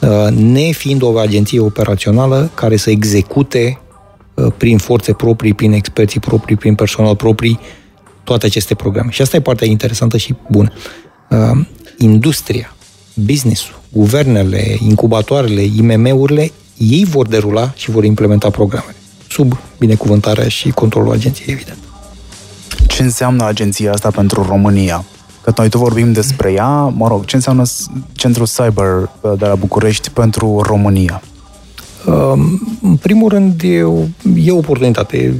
Uh, 0.00 0.28
ne 0.30 0.70
fiind 0.70 1.02
o 1.02 1.18
agenție 1.18 1.60
operațională 1.60 2.50
care 2.54 2.76
să 2.76 2.90
execute 2.90 3.80
uh, 4.34 4.52
prin 4.56 4.78
forțe 4.78 5.12
proprii, 5.12 5.54
prin 5.54 5.72
experții 5.72 6.20
proprii, 6.20 6.56
prin 6.56 6.74
personal 6.74 7.16
proprii, 7.16 7.60
toate 8.24 8.46
aceste 8.46 8.74
programe. 8.74 9.10
Și 9.10 9.22
asta 9.22 9.36
e 9.36 9.40
partea 9.40 9.66
interesantă 9.66 10.16
și 10.16 10.34
bună. 10.50 10.72
Uh, 11.30 11.66
industria, 11.98 12.76
business-ul, 13.14 13.80
guvernele, 13.92 14.76
incubatoarele, 14.80 15.62
IMM-urile 15.62 16.50
ei 16.90 17.04
vor 17.04 17.26
derula 17.26 17.72
și 17.76 17.90
vor 17.90 18.04
implementa 18.04 18.50
programele, 18.50 18.96
sub 19.28 19.58
binecuvântarea 19.78 20.48
și 20.48 20.70
controlul 20.70 21.12
agenției, 21.12 21.54
evident. 21.54 21.78
Ce 22.86 23.02
înseamnă 23.02 23.44
agenția 23.44 23.92
asta 23.92 24.10
pentru 24.10 24.42
România? 24.42 25.04
Că 25.42 25.52
noi 25.56 25.68
tot 25.68 25.80
vorbim 25.80 26.12
despre 26.12 26.52
ea, 26.52 26.68
mă 26.70 27.08
rog, 27.08 27.24
ce 27.24 27.36
înseamnă 27.36 27.62
Centrul 28.12 28.46
Cyber 28.46 29.10
uh, 29.20 29.32
de 29.38 29.46
la 29.46 29.54
București 29.54 30.10
pentru 30.10 30.60
România? 30.60 31.22
Um, 32.06 32.78
în 32.82 32.96
primul 32.96 33.28
rând, 33.28 33.60
e 33.64 33.82
o, 33.82 33.98
e 34.36 34.50
o 34.50 34.56
oportunitate. 34.56 35.34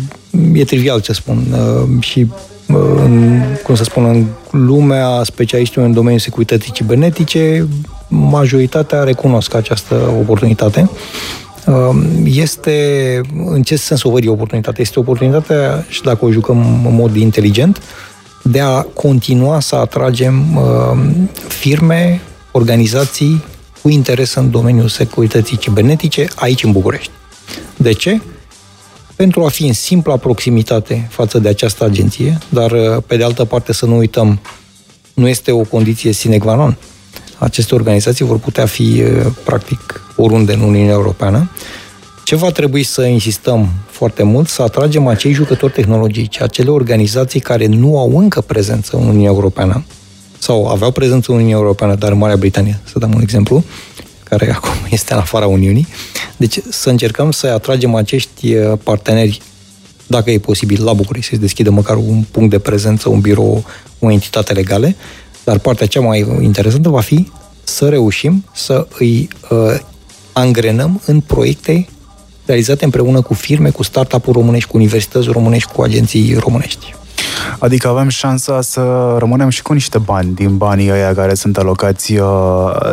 E 0.53 0.65
trivial 0.65 1.01
ce 1.01 1.13
spun. 1.13 1.45
Uh, 1.53 2.03
și, 2.03 2.27
uh, 2.69 2.77
în, 3.05 3.43
cum 3.65 3.75
să 3.75 3.85
spun, 3.85 4.05
în 4.05 4.27
lumea 4.67 5.23
specialiștilor 5.25 5.87
în 5.87 5.93
domeniul 5.93 6.21
securității 6.21 6.73
cibernetice, 6.73 7.69
majoritatea 8.13 9.03
recunosc 9.03 9.55
această 9.55 9.95
oportunitate. 10.21 10.91
Um, 11.67 12.05
este, 12.25 13.21
în 13.47 13.63
ce 13.63 13.77
sens 13.77 14.03
o 14.03 14.11
văd 14.11 14.25
eu 14.25 14.33
oportunitate? 14.33 14.81
Este 14.81 14.99
oportunitatea, 14.99 15.87
și 15.89 16.03
dacă 16.03 16.25
o 16.25 16.31
jucăm 16.31 16.87
în 16.87 16.95
mod 16.95 17.17
inteligent, 17.17 17.83
de 18.43 18.61
a 18.61 18.83
continua 18.83 19.61
să 19.61 19.77
atragem 19.77 20.57
um, 20.57 21.31
firme, 21.49 22.21
organizații 22.51 23.45
cu 23.83 23.89
interes 23.89 24.35
în 24.35 24.51
domeniul 24.51 24.89
securității 24.89 25.57
cibernetice 25.57 26.27
aici 26.35 26.65
în 26.65 26.73
București. 26.73 27.11
De 27.77 27.93
ce? 27.93 28.21
Pentru 29.17 29.45
a 29.45 29.49
fi 29.49 29.67
în 29.67 29.73
simpla 29.73 30.17
proximitate 30.17 31.07
față 31.11 31.39
de 31.39 31.49
această 31.49 31.85
agenție, 31.85 32.39
dar 32.49 33.01
pe 33.07 33.17
de 33.17 33.25
altă 33.25 33.45
parte 33.45 33.73
să 33.73 33.87
nu 33.87 33.97
uităm, 33.97 34.41
nu 35.15 35.29
este 35.29 35.51
o 35.51 35.63
condiție 35.63 36.13
sine 36.13 36.39
qua 36.39 36.55
non 36.55 36.77
aceste 37.43 37.75
organizații 37.75 38.25
vor 38.25 38.39
putea 38.39 38.67
fi 38.67 39.03
practic 39.45 40.05
oriunde 40.17 40.53
în 40.53 40.61
Uniunea 40.61 40.93
Europeană. 40.93 41.51
Ce 42.25 42.37
va 42.37 42.51
trebui 42.51 42.83
să 42.83 43.03
insistăm 43.03 43.69
foarte 43.91 44.23
mult? 44.23 44.49
Să 44.49 44.63
atragem 44.63 45.07
acei 45.07 45.33
jucători 45.33 45.73
tehnologici, 45.73 46.41
acele 46.41 46.71
organizații 46.71 47.41
care 47.41 47.67
nu 47.67 47.99
au 47.99 48.19
încă 48.19 48.41
prezență 48.41 48.97
în 48.97 49.07
Uniunea 49.07 49.31
Europeană 49.31 49.85
sau 50.39 50.69
aveau 50.69 50.91
prezență 50.91 51.31
în 51.31 51.37
Uniunea 51.37 51.57
Europeană, 51.57 51.95
dar 51.95 52.13
în 52.13 52.19
Marea 52.19 52.37
Britanie, 52.37 52.81
să 52.85 52.99
dăm 52.99 53.13
un 53.15 53.21
exemplu, 53.21 53.65
care 54.25 54.53
acum 54.57 54.71
este 54.91 55.13
în 55.13 55.19
afara 55.19 55.47
Uniunii. 55.47 55.87
Deci 56.37 56.59
să 56.71 56.91
încercăm 56.91 57.31
să 57.31 57.47
atragem 57.47 57.95
acești 57.95 58.55
parteneri, 58.83 59.41
dacă 60.07 60.31
e 60.31 60.39
posibil, 60.39 60.85
la 60.85 60.93
București, 60.93 61.29
să-i 61.29 61.39
deschidă 61.39 61.71
măcar 61.71 61.97
un 61.97 62.25
punct 62.31 62.51
de 62.51 62.59
prezență, 62.59 63.09
un 63.09 63.21
birou, 63.21 63.65
o 63.99 64.11
entitate 64.11 64.53
legale, 64.53 64.97
dar 65.45 65.59
partea 65.59 65.87
cea 65.87 66.01
mai 66.01 66.27
interesantă 66.41 66.89
va 66.89 67.01
fi 67.01 67.31
să 67.65 67.89
reușim 67.89 68.45
să 68.55 68.87
îi 68.99 69.29
uh, 69.51 69.81
angrenăm 70.33 71.01
în 71.07 71.21
proiecte 71.21 71.87
realizate 72.45 72.85
împreună 72.85 73.21
cu 73.21 73.35
firme, 73.35 73.71
cu 73.71 73.83
startup-uri 73.83 74.39
românești, 74.39 74.71
cu 74.71 74.77
universități 74.77 75.29
românești, 75.29 75.73
cu 75.73 75.83
agenții 75.83 76.35
românești. 76.35 76.95
Adică 77.59 77.89
avem 77.89 78.09
șansa 78.09 78.61
să 78.61 79.15
rămânem 79.19 79.49
și 79.49 79.63
cu 79.63 79.73
niște 79.73 79.99
bani 79.99 80.35
din 80.35 80.57
banii 80.57 80.91
ăia 80.91 81.15
care 81.15 81.35
sunt 81.35 81.59
alocați 81.59 82.17
uh, 82.17 82.29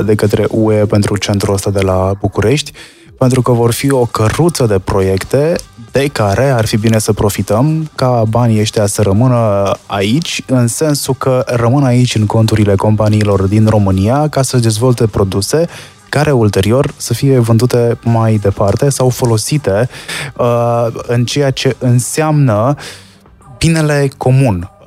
de 0.06 0.15
către 0.15 0.46
UE 0.50 0.86
pentru 0.86 1.18
centrul 1.18 1.53
ăsta 1.53 1.70
de 1.70 1.82
la 1.82 2.13
București, 2.20 2.72
pentru 3.19 3.41
că 3.41 3.51
vor 3.51 3.71
fi 3.71 3.91
o 3.91 4.05
căruță 4.05 4.65
de 4.65 4.79
proiecte 4.79 5.55
de 5.91 6.07
care 6.07 6.49
ar 6.49 6.65
fi 6.65 6.77
bine 6.77 6.99
să 6.99 7.13
profităm 7.13 7.89
ca 7.95 8.23
banii 8.29 8.59
ăștia 8.59 8.85
să 8.85 9.01
rămână 9.01 9.71
aici, 9.85 10.43
în 10.47 10.67
sensul 10.67 11.13
că 11.17 11.43
rămân 11.47 11.83
aici 11.83 12.15
în 12.15 12.25
conturile 12.25 12.75
companiilor 12.75 13.41
din 13.41 13.67
România 13.67 14.27
ca 14.27 14.41
să 14.41 14.57
dezvolte 14.57 15.07
produse 15.07 15.67
care 16.09 16.31
ulterior 16.31 16.93
să 16.97 17.13
fie 17.13 17.39
vândute 17.39 17.97
mai 18.03 18.35
departe 18.35 18.89
sau 18.89 19.09
folosite 19.09 19.89
uh, 20.38 20.88
în 21.07 21.25
ceea 21.25 21.51
ce 21.51 21.75
înseamnă 21.79 22.75
binele 23.57 24.09
comun. 24.17 24.69
Uh, 24.71 24.78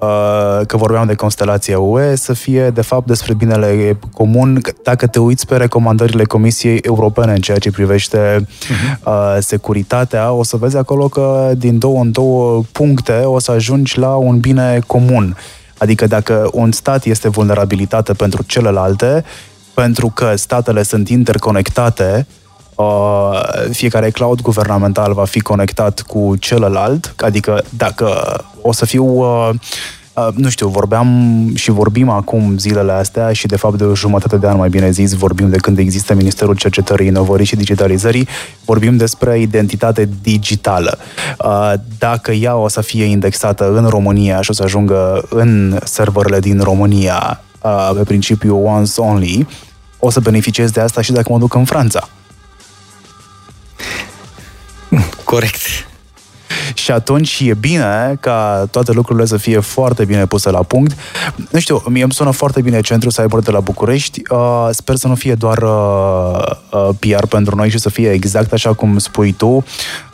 că 0.66 0.76
vorbeam 0.76 1.06
de 1.06 1.14
constelația 1.14 1.78
UE, 1.78 2.14
să 2.14 2.32
fie 2.32 2.71
de 2.71 2.80
fapt 2.80 3.06
despre 3.06 3.35
binele 3.35 3.99
comun. 4.12 4.61
Dacă 4.82 5.06
te 5.06 5.18
uiți 5.18 5.47
pe 5.47 5.56
recomandările 5.56 6.25
Comisiei 6.25 6.76
Europene 6.76 7.32
în 7.32 7.40
ceea 7.40 7.59
ce 7.59 7.71
privește 7.71 8.47
uh-huh. 8.47 9.38
securitatea, 9.38 10.32
o 10.32 10.42
să 10.42 10.56
vezi 10.56 10.76
acolo 10.76 11.09
că 11.09 11.52
din 11.56 11.78
două 11.78 12.00
în 12.00 12.12
două 12.12 12.62
puncte 12.73 13.12
o 13.12 13.38
să 13.38 13.50
ajungi 13.50 13.99
la 13.99 14.14
un 14.14 14.38
bine 14.38 14.78
comun. 14.87 15.37
Adică 15.78 16.06
dacă 16.06 16.49
un 16.52 16.73
stat 16.73 17.04
este 17.04 17.28
vulnerabilitate 17.28 18.12
pentru 18.12 18.42
celelalte, 18.42 19.25
pentru 19.75 20.12
că 20.14 20.37
statele 20.37 20.82
sunt 20.82 21.09
interconectate, 21.09 22.26
uh, 22.28 22.41
fiecare 23.71 24.11
cloud 24.11 24.41
guvernamental 24.41 25.12
va 25.12 25.25
fi 25.25 25.41
conectat 25.41 26.00
cu 26.00 26.35
celălalt, 26.38 27.14
adică 27.17 27.62
dacă 27.76 28.41
o 28.62 28.73
să 28.73 28.85
fiu 28.85 29.05
uh, 29.05 29.50
Uh, 30.14 30.29
nu 30.35 30.49
știu, 30.49 30.69
vorbeam 30.69 31.50
și 31.55 31.71
vorbim 31.71 32.09
acum 32.09 32.59
zilele 32.59 32.93
astea 32.93 33.33
și 33.33 33.47
de 33.47 33.57
fapt 33.57 33.79
de 33.79 33.85
o 33.85 33.95
jumătate 33.95 34.37
de 34.37 34.47
an, 34.47 34.57
mai 34.57 34.69
bine 34.69 34.91
zis, 34.91 35.12
vorbim 35.12 35.50
de 35.50 35.57
când 35.57 35.79
există 35.79 36.14
Ministerul 36.14 36.57
Cercetării, 36.57 37.07
Inovării 37.07 37.47
și 37.47 37.57
Digitalizării, 37.57 38.29
vorbim 38.64 38.97
despre 38.97 39.41
identitate 39.41 40.09
digitală. 40.23 40.99
Uh, 41.45 41.73
dacă 41.99 42.33
ea 42.33 42.57
o 42.57 42.69
să 42.69 42.81
fie 42.81 43.05
indexată 43.05 43.73
în 43.75 43.87
România 43.87 44.41
și 44.41 44.50
o 44.50 44.52
să 44.52 44.62
ajungă 44.62 45.25
în 45.31 45.79
serverele 45.85 46.41
din 46.41 46.61
România 46.61 47.41
uh, 47.62 47.91
pe 47.97 48.02
principiu 48.02 48.67
once 48.67 49.00
only, 49.00 49.47
o 49.99 50.11
să 50.11 50.21
beneficiez 50.21 50.71
de 50.71 50.81
asta 50.81 51.00
și 51.00 51.12
dacă 51.12 51.33
mă 51.33 51.38
duc 51.38 51.55
în 51.55 51.64
Franța. 51.64 52.09
Corect. 55.32 55.60
Și 56.74 56.90
atunci 56.90 57.40
e 57.40 57.54
bine 57.54 58.16
ca 58.20 58.66
toate 58.70 58.92
lucrurile 58.92 59.26
să 59.26 59.36
fie 59.36 59.60
foarte 59.60 60.04
bine 60.04 60.26
puse 60.26 60.50
la 60.50 60.62
punct. 60.62 60.96
Nu 61.50 61.58
știu, 61.58 61.82
mie 61.88 62.02
îmi 62.02 62.12
sună 62.12 62.30
foarte 62.30 62.60
bine 62.60 62.80
centrul 62.80 63.12
cyber 63.12 63.38
de 63.38 63.50
la 63.50 63.60
București. 63.60 64.22
Uh, 64.30 64.68
sper 64.70 64.96
să 64.96 65.08
nu 65.08 65.14
fie 65.14 65.34
doar 65.34 65.58
uh, 65.58 66.42
uh, 66.70 66.88
PR 66.98 67.26
pentru 67.26 67.56
noi 67.56 67.70
și 67.70 67.78
să 67.78 67.90
fie 67.90 68.10
exact 68.10 68.52
așa 68.52 68.72
cum 68.72 68.98
spui 68.98 69.32
tu. 69.32 69.64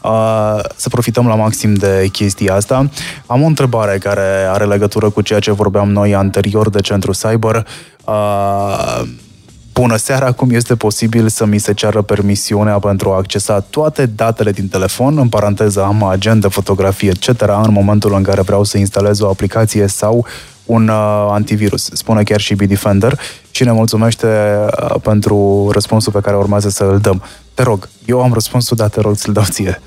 Uh, 0.03 0.59
să 0.77 0.89
profităm 0.89 1.27
la 1.27 1.35
maxim 1.35 1.75
de 1.75 2.09
chestia 2.13 2.55
asta. 2.55 2.91
Am 3.27 3.43
o 3.43 3.47
întrebare 3.47 3.99
care 3.99 4.47
are 4.51 4.65
legătură 4.65 5.11
cu 5.11 5.21
ceea 5.21 5.41
ce 5.41 5.53
vorbeam 5.53 5.91
noi 5.91 6.15
anterior 6.15 6.71
de 6.71 6.81
centru 6.81 7.13
cyber. 7.13 7.67
Uh, 8.05 9.03
Bună 9.79 9.97
seara, 9.97 10.33
cum 10.33 10.51
este 10.51 10.75
posibil 10.77 11.29
să 11.29 11.45
mi 11.45 11.59
se 11.59 11.73
ceară 11.73 12.03
permisiunea 12.03 12.79
pentru 12.79 13.11
a 13.11 13.17
accesa 13.17 13.61
toate 13.61 14.07
datele 14.07 14.51
din 14.51 14.69
telefon, 14.69 15.19
în 15.19 15.29
paranteză 15.29 15.83
am 15.83 16.05
agenda, 16.05 16.49
fotografie, 16.49 17.09
etc., 17.09 17.43
în 17.65 17.73
momentul 17.73 18.15
în 18.15 18.23
care 18.23 18.43
vreau 18.43 18.65
să 18.65 18.79
instalez 18.79 19.21
o 19.21 19.29
aplicație 19.29 19.87
sau 19.87 20.27
un 20.65 20.89
uh, 20.89 21.29
antivirus, 21.31 21.91
spune 21.93 22.23
chiar 22.23 22.41
și 22.41 22.55
Bitdefender 22.55 23.21
și 23.51 23.65
ne 23.65 23.73
mulțumește 23.73 24.27
uh, 24.27 24.95
pentru 25.03 25.69
răspunsul 25.73 26.13
pe 26.13 26.21
care 26.21 26.37
urmează 26.37 26.69
să 26.69 26.85
îl 26.85 26.99
dăm. 26.99 27.23
Te 27.55 27.63
rog, 27.63 27.89
eu 28.07 28.23
am 28.23 28.33
răspunsul, 28.33 28.77
dar 28.77 28.89
te 28.89 29.01
rog 29.01 29.17
să-l 29.17 29.33
dau 29.33 29.45
ție. 29.45 29.81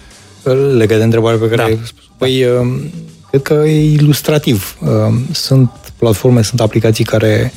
Legat 0.75 0.97
de 0.97 1.03
întrebarea 1.03 1.39
pe 1.39 1.47
care 1.47 1.61
da. 1.61 1.63
ai 1.63 1.79
spus. 1.83 2.03
Păi, 2.17 2.43
uh, 2.43 2.81
cred 3.29 3.41
că 3.41 3.53
e 3.53 3.91
ilustrativ. 3.91 4.77
Uh, 4.81 4.89
sunt 5.31 5.71
platforme, 5.97 6.41
sunt 6.41 6.61
aplicații 6.61 7.03
care 7.03 7.53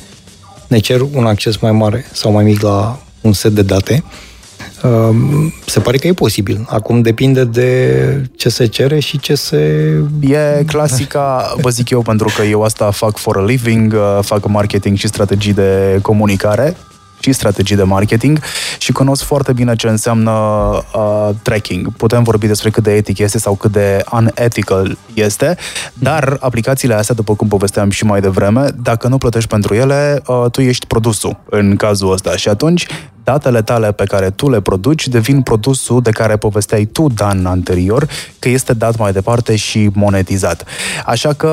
ne 0.67 0.79
cer 0.79 1.01
un 1.13 1.25
acces 1.25 1.57
mai 1.57 1.71
mare 1.71 2.05
sau 2.11 2.31
mai 2.31 2.43
mic 2.43 2.61
la 2.61 2.99
un 3.21 3.33
set 3.33 3.51
de 3.51 3.61
date. 3.61 4.03
Um, 4.83 5.53
se 5.65 5.79
pare 5.79 5.97
că 5.97 6.07
e 6.07 6.13
posibil. 6.13 6.65
Acum 6.69 7.01
depinde 7.01 7.43
de 7.43 8.29
ce 8.35 8.49
se 8.49 8.65
cere 8.65 8.99
și 8.99 9.19
ce 9.19 9.35
se... 9.35 9.57
E 10.21 10.63
clasica, 10.67 11.55
vă 11.61 11.69
zic 11.69 11.89
eu, 11.89 12.01
pentru 12.01 12.31
că 12.35 12.43
eu 12.43 12.63
asta 12.63 12.91
fac 12.91 13.17
for 13.17 13.37
a 13.37 13.43
living, 13.43 13.93
uh, 13.93 14.19
fac 14.21 14.47
marketing 14.47 14.97
și 14.97 15.07
strategii 15.07 15.53
de 15.53 15.99
comunicare 16.01 16.75
și 17.25 17.31
strategii 17.31 17.75
de 17.75 17.83
marketing 17.83 18.39
și 18.77 18.91
cunosc 18.91 19.23
foarte 19.23 19.53
bine 19.53 19.75
ce 19.75 19.87
înseamnă 19.87 20.31
uh, 20.31 21.29
tracking. 21.41 21.93
Putem 21.97 22.23
vorbi 22.23 22.47
despre 22.47 22.69
cât 22.69 22.83
de 22.83 22.95
etic 22.95 23.17
este 23.17 23.39
sau 23.39 23.55
cât 23.55 23.71
de 23.71 24.03
unethical 24.11 24.97
este, 25.13 25.57
dar 25.93 26.37
aplicațiile 26.39 26.93
astea, 26.93 27.15
după 27.15 27.35
cum 27.35 27.47
povesteam 27.47 27.89
și 27.89 28.05
mai 28.05 28.21
devreme, 28.21 28.67
dacă 28.81 29.07
nu 29.07 29.17
plătești 29.17 29.49
pentru 29.49 29.73
ele, 29.73 30.21
uh, 30.27 30.45
tu 30.51 30.61
ești 30.61 30.87
produsul 30.87 31.37
în 31.49 31.75
cazul 31.75 32.11
ăsta 32.11 32.35
și 32.35 32.49
atunci 32.49 32.85
datele 33.25 33.61
tale 33.61 33.91
pe 33.91 34.03
care 34.03 34.29
tu 34.29 34.49
le 34.49 34.61
produci 34.61 35.07
devin 35.07 35.41
produsul 35.41 36.01
de 36.01 36.09
care 36.09 36.35
povesteai 36.35 36.85
tu, 36.85 37.07
Dan, 37.07 37.45
anterior, 37.45 38.07
că 38.39 38.49
este 38.49 38.73
dat 38.73 38.97
mai 38.97 39.11
departe 39.11 39.55
și 39.55 39.89
monetizat. 39.93 40.63
Așa 41.05 41.33
că, 41.33 41.47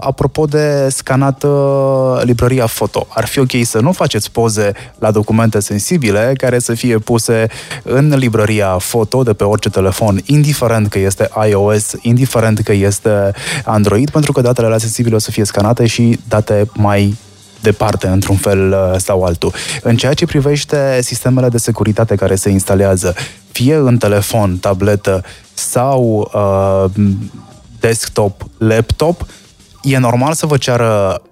apropo 0.00 0.44
de 0.44 0.88
scanat 0.90 1.42
uh, 1.42 2.20
librăria 2.22 2.66
foto, 2.66 3.06
ar 3.08 3.26
fi 3.26 3.38
ok 3.38 3.50
să 3.62 3.80
nu 3.80 3.92
faceți 3.92 4.30
poze 4.30 4.72
la 4.98 5.10
documente 5.10 5.60
sensibile 5.60 6.32
care 6.36 6.58
să 6.58 6.74
fie 6.74 6.98
puse 6.98 7.46
în 7.82 8.14
librăria 8.16 8.78
foto 8.78 9.22
de 9.22 9.32
pe 9.32 9.44
orice 9.44 9.70
telefon, 9.70 10.20
indiferent 10.24 10.88
că 10.88 10.98
este 10.98 11.30
iOS, 11.48 11.92
indiferent 12.02 12.60
că 12.60 12.72
este 12.72 13.32
Android, 13.64 14.10
pentru 14.10 14.32
că 14.32 14.40
datele 14.40 14.68
la 14.68 14.78
sensibile 14.78 15.14
o 15.14 15.18
să 15.18 15.30
fie 15.30 15.44
scanate 15.44 15.86
și 15.86 16.18
date 16.28 16.68
mai 16.74 17.16
departe, 17.60 18.06
într-un 18.06 18.36
fel 18.36 18.72
uh, 18.72 18.98
sau 18.98 19.24
altul. 19.24 19.52
În 19.82 19.96
ceea 19.96 20.14
ce 20.14 20.26
privește 20.26 20.98
sistemele 21.02 21.48
de 21.48 21.58
securitate 21.58 22.14
care 22.14 22.34
se 22.34 22.50
instalează, 22.50 23.14
fie 23.52 23.74
în 23.74 23.98
telefon, 23.98 24.56
tabletă 24.56 25.24
sau 25.54 26.30
uh, 26.34 27.02
desktop, 27.80 28.44
laptop, 28.58 29.26
e 29.82 29.98
normal 29.98 30.32
să 30.32 30.46
vă 30.46 30.56
ceară 30.56 31.22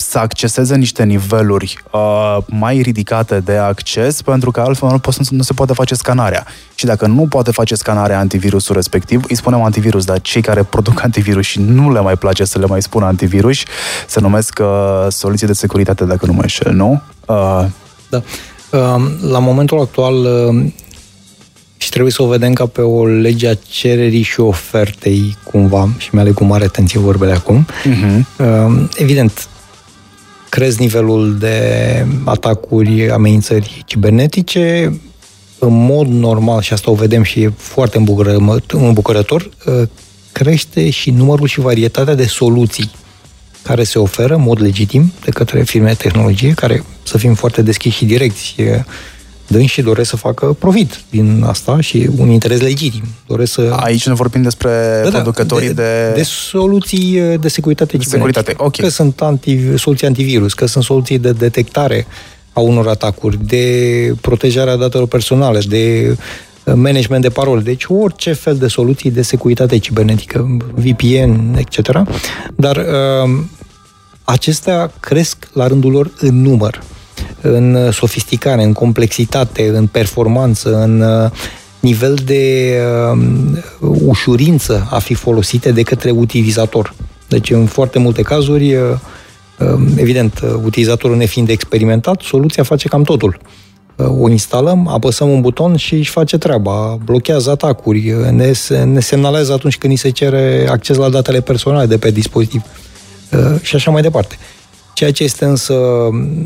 să 0.00 0.18
acceseze 0.18 0.76
niște 0.76 1.04
niveluri 1.04 1.82
uh, 1.90 2.36
mai 2.46 2.80
ridicate 2.80 3.40
de 3.40 3.56
acces, 3.56 4.22
pentru 4.22 4.50
că 4.50 4.60
altfel 4.60 4.88
nu, 4.88 4.98
poate, 4.98 5.18
nu 5.30 5.42
se 5.42 5.52
poate 5.52 5.72
face 5.72 5.94
scanarea. 5.94 6.46
Și 6.74 6.84
dacă 6.84 7.06
nu 7.06 7.26
poate 7.26 7.50
face 7.50 7.74
scanarea 7.74 8.18
antivirusul 8.18 8.74
respectiv, 8.74 9.24
îi 9.28 9.36
spunem 9.36 9.62
antivirus, 9.62 10.04
dar 10.04 10.20
cei 10.20 10.42
care 10.42 10.62
produc 10.62 11.02
antivirus 11.02 11.44
și 11.44 11.60
nu 11.60 11.92
le 11.92 12.00
mai 12.00 12.16
place 12.16 12.44
să 12.44 12.58
le 12.58 12.66
mai 12.66 12.82
spună 12.82 13.04
antivirus, 13.04 13.58
se 14.06 14.20
numesc 14.20 14.58
uh, 14.60 15.06
soluții 15.08 15.46
de 15.46 15.52
securitate, 15.52 16.04
dacă 16.04 16.26
nu 16.26 16.32
mă 16.32 16.40
înșel, 16.40 16.72
nu? 16.72 17.02
Uh, 17.26 17.64
da. 18.08 18.22
Uh, 18.70 19.10
la 19.30 19.38
momentul 19.38 19.80
actual 19.80 20.14
uh, 20.14 20.72
și 21.76 21.90
trebuie 21.90 22.12
să 22.12 22.22
o 22.22 22.26
vedem 22.26 22.52
ca 22.52 22.66
pe 22.66 22.80
o 22.80 23.06
lege 23.06 23.48
a 23.48 23.54
cererii 23.54 24.22
și 24.22 24.40
ofertei, 24.40 25.36
cumva, 25.50 25.88
și 25.96 26.08
mi-aleg 26.12 26.34
cu 26.34 26.44
mare 26.44 26.64
atenție 26.64 27.00
vorbele 27.00 27.32
acum. 27.32 27.66
Uh-huh. 27.66 28.20
Uh, 28.38 28.88
evident, 28.96 29.48
crezi 30.48 30.80
nivelul 30.80 31.38
de 31.38 32.06
atacuri, 32.24 33.10
amenințări 33.10 33.82
cibernetice, 33.86 35.00
în 35.58 35.84
mod 35.84 36.06
normal, 36.06 36.60
și 36.60 36.72
asta 36.72 36.90
o 36.90 36.94
vedem 36.94 37.22
și 37.22 37.42
e 37.42 37.52
foarte 37.56 38.04
îmbucurător, 38.68 39.50
ă, 39.66 39.88
crește 40.32 40.90
și 40.90 41.10
numărul 41.10 41.46
și 41.46 41.60
varietatea 41.60 42.14
de 42.14 42.26
soluții 42.26 42.90
care 43.62 43.84
se 43.84 43.98
oferă 43.98 44.34
în 44.34 44.42
mod 44.42 44.60
legitim 44.60 45.12
de 45.24 45.30
către 45.30 45.62
firme 45.62 45.88
de 45.88 45.94
tehnologie, 45.94 46.52
care, 46.52 46.84
să 47.02 47.18
fim 47.18 47.34
foarte 47.34 47.62
deschiși 47.62 47.96
și 47.96 48.04
direcți, 48.04 48.54
și 49.66 49.82
doresc 49.82 50.10
să 50.10 50.16
facă 50.16 50.56
profit 50.58 51.00
din 51.10 51.42
asta 51.46 51.80
și 51.80 52.08
un 52.16 52.28
interes 52.28 52.60
legitim. 52.60 53.02
Doresc 53.26 53.52
să... 53.52 53.76
Aici 53.80 54.06
ne 54.06 54.14
vorbim 54.14 54.42
despre 54.42 55.00
da, 55.02 55.10
da 55.10 55.16
producătorii 55.16 55.74
de, 55.74 55.74
de... 55.74 56.12
De 56.14 56.22
soluții 56.22 57.20
de 57.40 57.48
securitate 57.48 57.96
de 57.96 58.02
securitate, 58.02 58.54
ok. 58.56 58.76
Că 58.76 58.88
sunt 58.88 59.20
anti, 59.20 59.78
soluții 59.78 60.06
antivirus, 60.06 60.54
că 60.54 60.66
sunt 60.66 60.84
soluții 60.84 61.18
de 61.18 61.32
detectare 61.32 62.06
a 62.52 62.60
unor 62.60 62.88
atacuri, 62.88 63.38
de 63.46 64.14
protejarea 64.20 64.76
datelor 64.76 65.06
personale, 65.06 65.60
de 65.68 66.16
uh, 66.64 66.74
management 66.74 67.22
de 67.22 67.28
parole, 67.28 67.60
deci 67.60 67.84
orice 67.88 68.32
fel 68.32 68.56
de 68.56 68.68
soluții 68.68 69.10
de 69.10 69.22
securitate 69.22 69.78
cibernetică, 69.78 70.56
VPN, 70.74 71.54
etc. 71.56 72.02
Dar 72.56 72.76
uh, 72.76 73.40
acestea 74.24 74.92
cresc 75.00 75.36
la 75.52 75.66
rândul 75.66 75.92
lor 75.92 76.10
în 76.18 76.42
număr 76.42 76.82
în 77.40 77.90
sofisticare, 77.92 78.62
în 78.62 78.72
complexitate, 78.72 79.68
în 79.68 79.86
performanță, 79.86 80.82
în 80.82 81.00
uh, 81.00 81.30
nivel 81.80 82.14
de 82.24 82.74
uh, 83.12 83.98
ușurință 84.06 84.88
a 84.90 84.98
fi 84.98 85.14
folosite 85.14 85.72
de 85.72 85.82
către 85.82 86.10
utilizator. 86.10 86.94
Deci, 87.28 87.50
în 87.50 87.66
foarte 87.66 87.98
multe 87.98 88.22
cazuri, 88.22 88.74
uh, 88.74 88.82
uh, 89.58 89.80
evident, 89.96 90.40
utilizatorul 90.64 91.16
nefiind 91.16 91.48
experimentat, 91.48 92.20
soluția 92.20 92.62
face 92.62 92.88
cam 92.88 93.02
totul. 93.02 93.38
Uh, 93.96 94.06
o 94.20 94.28
instalăm, 94.28 94.88
apăsăm 94.88 95.30
un 95.30 95.40
buton 95.40 95.76
și 95.76 95.94
își 95.94 96.10
face 96.10 96.38
treaba, 96.38 96.98
blochează 97.04 97.50
atacuri, 97.50 98.14
ne, 98.30 98.52
ne 98.84 99.00
semnalează 99.00 99.52
atunci 99.52 99.78
când 99.78 99.92
ni 99.92 99.98
se 99.98 100.10
cere 100.10 100.66
acces 100.70 100.96
la 100.96 101.08
datele 101.08 101.40
personale 101.40 101.86
de 101.86 101.98
pe 101.98 102.10
dispozitiv 102.10 102.62
uh, 103.32 103.60
și 103.62 103.76
așa 103.76 103.90
mai 103.90 104.02
departe. 104.02 104.38
Ceea 104.98 105.12
ce 105.12 105.24
este 105.24 105.44
însă 105.44 105.74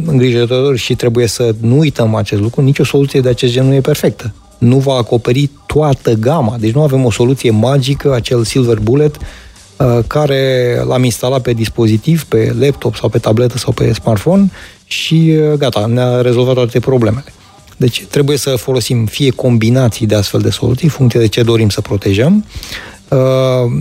îngrijorător 0.07 0.77
și 0.77 0.95
trebuie 0.95 1.27
să 1.27 1.55
nu 1.61 1.79
uităm 1.79 2.15
acest 2.15 2.41
lucru, 2.41 2.61
nicio 2.61 2.85
soluție 2.85 3.21
de 3.21 3.29
acest 3.29 3.53
gen 3.53 3.67
nu 3.67 3.75
e 3.75 3.81
perfectă. 3.81 4.35
Nu 4.59 4.79
va 4.79 4.95
acoperi 4.95 5.51
toată 5.67 6.13
gama. 6.13 6.57
Deci 6.61 6.73
nu 6.73 6.83
avem 6.83 7.05
o 7.05 7.11
soluție 7.11 7.51
magică, 7.51 8.15
acel 8.15 8.45
silver 8.45 8.79
bullet, 8.79 9.17
uh, 9.17 9.99
care 10.07 10.75
l-am 10.87 11.05
instalat 11.05 11.43
pe 11.43 11.53
dispozitiv, 11.53 12.25
pe 12.25 12.55
laptop 12.59 12.97
sau 12.97 13.09
pe 13.09 13.19
tabletă 13.19 13.59
sau 13.59 13.73
pe 13.73 13.93
smartphone 13.93 14.51
și 14.85 15.35
uh, 15.37 15.59
gata, 15.59 15.87
ne-a 15.87 16.21
rezolvat 16.21 16.55
toate 16.55 16.81
problemele. 16.81 17.33
Deci 17.77 18.05
trebuie 18.11 18.37
să 18.37 18.57
folosim 18.57 19.07
fie 19.07 19.31
combinații 19.31 20.07
de 20.07 20.15
astfel 20.15 20.41
de 20.41 20.51
soluții, 20.51 20.89
funcție 20.89 21.21
de 21.21 21.29
ce 21.29 21.43
dorim 21.43 21.69
să 21.69 21.81
protejăm, 21.81 22.45
Uh, 22.45 22.92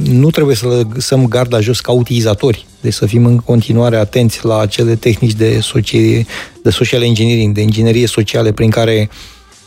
nu 0.03 0.29
trebuie 0.29 0.55
să 0.55 0.85
lăsăm 0.93 1.27
garda 1.27 1.59
jos 1.59 1.79
ca 1.79 1.91
utilizatori, 1.91 2.65
deci 2.81 2.93
să 2.93 3.05
fim 3.05 3.25
în 3.25 3.37
continuare 3.37 3.97
atenți 3.97 4.45
la 4.45 4.59
acele 4.59 4.95
tehnici 4.95 5.33
de, 5.33 5.59
socie, 5.59 6.25
de 6.63 6.69
social 6.69 7.03
engineering, 7.03 7.53
de 7.53 7.61
inginerie 7.61 8.07
sociale 8.07 8.51
prin 8.51 8.69
care 8.69 9.09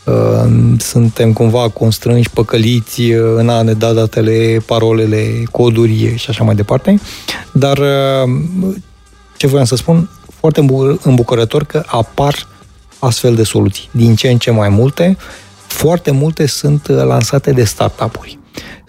uh, 0.04 0.74
suntem 0.78 1.32
cumva 1.32 1.68
constrânși, 1.68 2.30
păcăliți 2.30 3.00
uh, 3.00 3.34
în 3.36 3.48
a 3.48 3.62
ne 3.62 3.72
da 3.72 3.92
datele, 3.92 4.62
parolele, 4.66 5.42
coduri 5.50 6.16
și 6.16 6.30
așa 6.30 6.44
mai 6.44 6.54
departe. 6.54 7.00
Dar 7.52 7.78
uh, 7.78 8.74
ce 9.36 9.46
voiam 9.46 9.64
să 9.64 9.76
spun, 9.76 10.10
foarte 10.38 10.66
îmbucurător 11.02 11.64
că 11.64 11.82
apar 11.86 12.46
astfel 12.98 13.34
de 13.34 13.42
soluții. 13.42 13.88
Din 13.90 14.14
ce 14.14 14.28
în 14.28 14.38
ce 14.38 14.50
mai 14.50 14.68
multe, 14.68 15.16
foarte 15.66 16.10
multe 16.10 16.46
sunt 16.46 16.86
uh, 16.88 16.96
lansate 16.96 17.52
de 17.52 17.64
startup-uri 17.64 18.38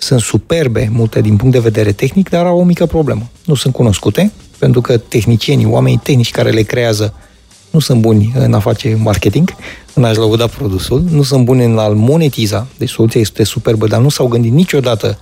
sunt 0.05 0.19
superbe, 0.19 0.89
multe 0.91 1.21
din 1.21 1.35
punct 1.35 1.53
de 1.53 1.59
vedere 1.59 1.91
tehnic, 1.91 2.29
dar 2.29 2.45
au 2.45 2.59
o 2.59 2.63
mică 2.63 2.85
problemă. 2.85 3.29
Nu 3.45 3.55
sunt 3.55 3.73
cunoscute, 3.73 4.31
pentru 4.57 4.81
că 4.81 4.97
tehnicienii, 4.97 5.65
oamenii 5.65 5.99
tehnici 6.03 6.31
care 6.31 6.49
le 6.49 6.61
creează, 6.61 7.13
nu 7.69 7.79
sunt 7.79 8.01
buni 8.01 8.33
în 8.35 8.53
a 8.53 8.59
face 8.59 8.97
marketing, 9.01 9.55
în 9.93 10.03
a-și 10.03 10.17
lăuda 10.17 10.47
produsul, 10.47 11.03
nu 11.09 11.23
sunt 11.23 11.45
buni 11.45 11.63
în 11.63 11.77
a-l 11.77 11.93
monetiza, 11.93 12.67
deci 12.77 12.89
soluția 12.89 13.21
este 13.21 13.43
superbă, 13.43 13.87
dar 13.87 14.01
nu 14.01 14.09
s-au 14.09 14.27
gândit 14.27 14.51
niciodată 14.51 15.19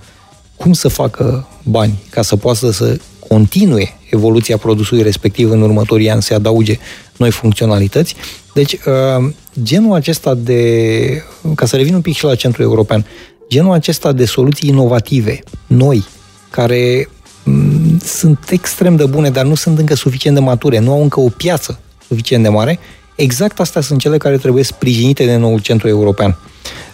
cum 0.56 0.72
să 0.72 0.88
facă 0.88 1.48
bani 1.62 2.02
ca 2.10 2.22
să 2.22 2.36
poată 2.36 2.70
să 2.70 2.96
continue 3.28 3.96
evoluția 4.10 4.56
produsului 4.56 5.02
respectiv 5.02 5.50
în 5.50 5.62
următorii 5.62 6.10
ani, 6.10 6.22
să 6.22 6.34
adauge 6.34 6.78
noi 7.16 7.30
funcționalități. 7.30 8.14
Deci, 8.54 8.72
uh, 8.72 9.32
genul 9.62 9.94
acesta 9.94 10.34
de, 10.34 11.22
ca 11.54 11.66
să 11.66 11.76
revin 11.76 11.94
un 11.94 12.00
pic 12.00 12.14
și 12.14 12.24
la 12.24 12.34
centrul 12.34 12.64
european, 12.64 13.06
genul 13.54 13.72
acesta 13.72 14.12
de 14.12 14.24
soluții 14.24 14.68
inovative, 14.68 15.42
noi, 15.66 16.04
care 16.50 17.08
m- 17.08 18.04
sunt 18.04 18.38
extrem 18.50 18.96
de 18.96 19.04
bune, 19.04 19.30
dar 19.30 19.44
nu 19.44 19.54
sunt 19.54 19.78
încă 19.78 19.94
suficient 19.94 20.36
de 20.36 20.42
mature, 20.42 20.78
nu 20.78 20.92
au 20.92 21.02
încă 21.02 21.20
o 21.20 21.28
piață 21.28 21.78
suficient 22.08 22.42
de 22.42 22.48
mare, 22.48 22.78
exact 23.14 23.60
astea 23.60 23.80
sunt 23.80 24.00
cele 24.00 24.16
care 24.16 24.36
trebuie 24.36 24.64
sprijinite 24.64 25.24
de 25.24 25.36
noul 25.36 25.60
centru 25.60 25.88
european. 25.88 26.36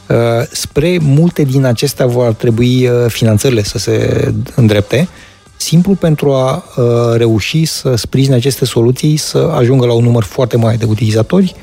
Uh, 0.09 0.17
spre 0.51 0.99
multe 1.01 1.43
din 1.43 1.65
acestea 1.65 2.07
vor 2.07 2.33
trebui 2.33 2.87
uh, 2.87 2.93
finanțările 3.09 3.63
să 3.63 3.79
se 3.79 3.95
îndrepte, 4.55 5.09
simplu 5.57 5.95
pentru 5.95 6.33
a 6.33 6.65
uh, 6.77 6.85
reuși 7.17 7.65
să 7.65 7.95
sprijine 7.95 8.35
aceste 8.35 8.65
soluții 8.65 9.17
să 9.17 9.39
ajungă 9.39 9.87
la 9.87 9.93
un 9.93 10.05
număr 10.05 10.23
foarte 10.23 10.57
mare 10.57 10.77
de 10.77 10.85
utilizatori, 10.85 11.55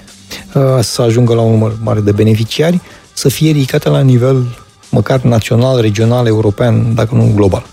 să 0.80 1.02
ajungă 1.02 1.34
la 1.34 1.42
un 1.42 1.52
număr 1.52 1.78
mare 1.84 2.00
de 2.00 2.12
beneficiari, 2.12 2.80
să 3.14 3.30
fie 3.30 3.52
ridicate 3.52 3.90
la 3.90 4.02
nivel 4.02 4.46
măcar 4.90 5.22
național, 5.22 5.82
regional, 5.82 6.28
european, 6.28 6.96
dacă 6.96 7.16
nu 7.16 7.32
global. 7.36 7.66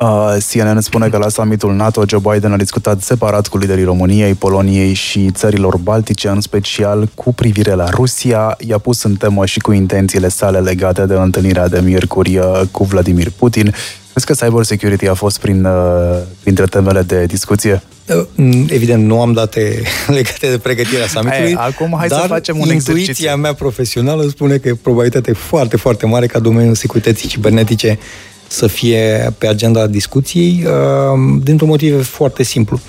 Uh, 0.00 0.36
CNN 0.50 0.80
spune 0.80 1.08
că 1.08 1.16
la 1.16 1.28
summitul 1.28 1.74
NATO 1.74 2.02
Joe 2.08 2.20
Biden 2.32 2.52
a 2.52 2.56
discutat 2.56 3.00
separat 3.00 3.46
cu 3.46 3.58
liderii 3.58 3.84
României, 3.84 4.34
Poloniei 4.34 4.92
și 4.92 5.30
țărilor 5.30 5.76
baltice, 5.76 6.28
în 6.28 6.40
special 6.40 7.08
cu 7.14 7.34
privire 7.34 7.72
la 7.72 7.88
Rusia. 7.88 8.56
I-a 8.58 8.78
pus 8.78 9.02
în 9.02 9.14
temă 9.14 9.46
și 9.46 9.58
cu 9.58 9.72
intențiile 9.72 10.28
sale 10.28 10.58
legate 10.58 11.06
de 11.06 11.14
întâlnirea 11.14 11.68
de 11.68 11.80
miercuri 11.80 12.38
uh, 12.38 12.60
cu 12.70 12.84
Vladimir 12.84 13.30
Putin. 13.30 13.74
Crezi 14.18 14.40
că 14.40 14.46
cyber 14.46 14.64
security 14.64 15.08
a 15.08 15.14
fost 15.14 15.40
prin, 15.40 15.64
uh, 15.64 16.18
printre 16.42 16.64
temele 16.64 17.02
de 17.02 17.24
discuție? 17.24 17.82
Uh, 18.06 18.46
evident, 18.68 19.04
nu 19.04 19.20
am 19.20 19.32
date 19.32 19.82
legate 20.18 20.50
de 20.50 20.58
pregătirea 20.58 21.06
summitului, 21.06 21.54
acum 21.54 21.94
hai 21.98 22.08
dar 22.08 22.20
să 22.20 22.26
facem 22.26 22.58
un 22.58 22.62
intuiția 22.62 22.92
exercițiu. 22.92 23.36
mea 23.36 23.54
profesională 23.54 24.28
spune 24.28 24.56
că 24.56 24.68
e 24.68 24.74
probabilitate 24.74 25.32
foarte, 25.32 25.76
foarte 25.76 26.06
mare 26.06 26.26
ca 26.26 26.38
domeniul 26.38 26.74
securității 26.74 27.28
cibernetice 27.28 27.98
să 28.46 28.66
fie 28.66 29.34
pe 29.38 29.46
agenda 29.46 29.86
discuției, 29.86 30.64
uh, 30.66 31.40
dintr-un 31.42 31.68
motiv 31.68 32.06
foarte 32.06 32.42
simplu. 32.42 32.80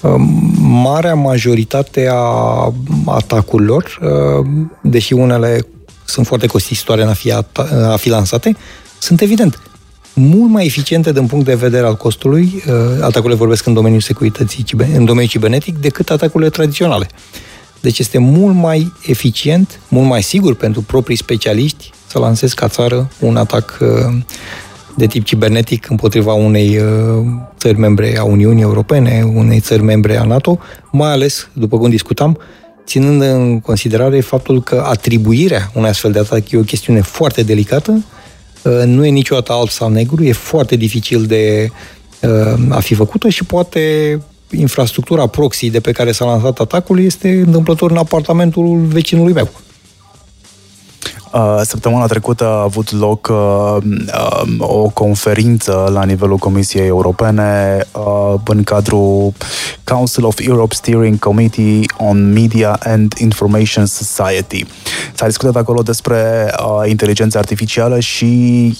Uh, 0.00 0.14
marea 0.58 1.14
majoritate 1.14 2.08
a 2.10 2.72
atacurilor, 3.06 3.98
uh, 4.02 4.46
deși 4.82 5.12
unele 5.12 5.66
sunt 6.04 6.26
foarte 6.26 6.46
costisitoare 6.46 7.02
în 7.02 7.08
a 7.08 7.12
fi, 7.12 7.32
a 7.90 7.96
fi 7.96 8.08
lansate, 8.08 8.56
sunt 8.98 9.20
evident 9.20 9.60
mult 10.18 10.50
mai 10.50 10.64
eficiente 10.64 11.12
din 11.12 11.26
punct 11.26 11.44
de 11.44 11.54
vedere 11.54 11.86
al 11.86 11.96
costului, 11.96 12.62
atacurile 13.00 13.34
vorbesc 13.34 13.66
în 13.66 13.74
domeniul 13.74 14.00
securității, 14.00 14.64
în 14.78 15.04
domeniul 15.04 15.28
cibernetic, 15.28 15.78
decât 15.78 16.10
atacurile 16.10 16.50
tradiționale. 16.50 17.08
Deci 17.80 17.98
este 17.98 18.18
mult 18.18 18.54
mai 18.54 18.92
eficient, 19.06 19.80
mult 19.88 20.08
mai 20.08 20.22
sigur 20.22 20.54
pentru 20.54 20.82
proprii 20.82 21.16
specialiști 21.16 21.90
să 22.06 22.18
lansezi 22.18 22.54
ca 22.54 22.68
țară 22.68 23.10
un 23.20 23.36
atac 23.36 23.78
de 24.96 25.06
tip 25.06 25.24
cibernetic 25.24 25.90
împotriva 25.90 26.32
unei 26.32 26.78
uh, 26.78 26.84
țări 27.58 27.78
membre 27.78 28.18
a 28.18 28.24
Uniunii 28.24 28.62
Europene, 28.62 29.22
unei 29.34 29.60
țări 29.60 29.82
membre 29.82 30.16
a 30.16 30.24
NATO, 30.24 30.58
mai 30.92 31.10
ales, 31.10 31.48
după 31.52 31.78
cum 31.78 31.90
discutam, 31.90 32.38
ținând 32.86 33.22
în 33.22 33.60
considerare 33.60 34.20
faptul 34.20 34.62
că 34.62 34.84
atribuirea 34.86 35.70
unui 35.74 35.88
astfel 35.88 36.12
de 36.12 36.18
atac 36.18 36.50
e 36.50 36.56
o 36.56 36.62
chestiune 36.62 37.00
foarte 37.00 37.42
delicată, 37.42 37.90
uh, 37.92 38.02
nu 38.84 39.06
e 39.06 39.08
niciodată 39.08 39.52
alb 39.52 39.68
sau 39.68 39.88
negru, 39.88 40.24
e 40.24 40.32
foarte 40.32 40.76
dificil 40.76 41.24
de 41.24 41.70
uh, 42.22 42.60
a 42.68 42.80
fi 42.80 42.94
făcută 42.94 43.28
și 43.28 43.44
poate 43.44 44.20
infrastructura 44.50 45.26
proxy 45.26 45.70
de 45.70 45.80
pe 45.80 45.92
care 45.92 46.12
s-a 46.12 46.24
lansat 46.24 46.58
atacul 46.58 47.00
este 47.00 47.42
întâmplător 47.46 47.90
în 47.90 47.96
apartamentul 47.96 48.76
vecinului 48.76 49.32
meu. 49.32 49.48
Uh, 51.36 51.60
săptămâna 51.62 52.06
trecută 52.06 52.44
a 52.44 52.62
avut 52.62 52.92
loc 52.92 53.28
uh, 53.30 53.76
um, 53.82 54.56
o 54.58 54.88
conferință 54.88 55.90
la 55.92 56.04
nivelul 56.04 56.36
Comisiei 56.36 56.86
Europene 56.86 57.80
uh, 57.92 58.34
în 58.44 58.62
cadrul 58.62 59.32
Council 59.84 60.24
of 60.24 60.38
Europe 60.46 60.74
Steering 60.74 61.18
Committee 61.18 61.80
on 61.96 62.32
Media 62.32 62.78
and 62.82 63.12
Information 63.18 63.86
Society. 63.86 64.64
S-a 65.14 65.26
discutat 65.26 65.56
acolo 65.56 65.82
despre 65.82 66.50
inteligența 66.84 67.38
artificială 67.38 68.00
și 68.00 68.26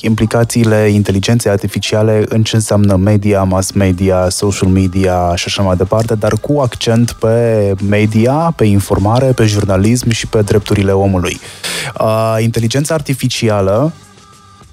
implicațiile 0.01 0.89
inteligenței 0.89 1.51
artificiale 1.51 2.25
în 2.29 2.43
ce 2.43 2.57
înseamnă 2.57 2.97
media, 2.97 3.43
mass 3.43 3.71
media, 3.71 4.29
social 4.29 4.69
media 4.69 5.33
și 5.35 5.45
așa 5.47 5.63
mai 5.63 5.77
departe, 5.77 6.15
dar 6.15 6.33
cu 6.41 6.59
accent 6.59 7.13
pe 7.13 7.75
media, 7.89 8.53
pe 8.57 8.65
informare, 8.65 9.27
pe 9.27 9.45
jurnalism 9.45 10.11
și 10.11 10.27
pe 10.27 10.43
drepturile 10.43 10.93
omului. 10.93 11.41
Uh, 12.01 12.45
inteligența 12.47 12.95
artificială 12.95 13.93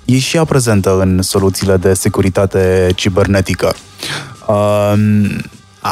e 0.06 0.20
și 0.20 0.36
ea 0.36 0.44
prezentă 0.44 1.00
în 1.00 1.22
soluțiile 1.22 1.78
de 1.78 1.94
securitate 1.94 2.92
cibernetică. 2.96 3.74
Uh, 4.48 4.94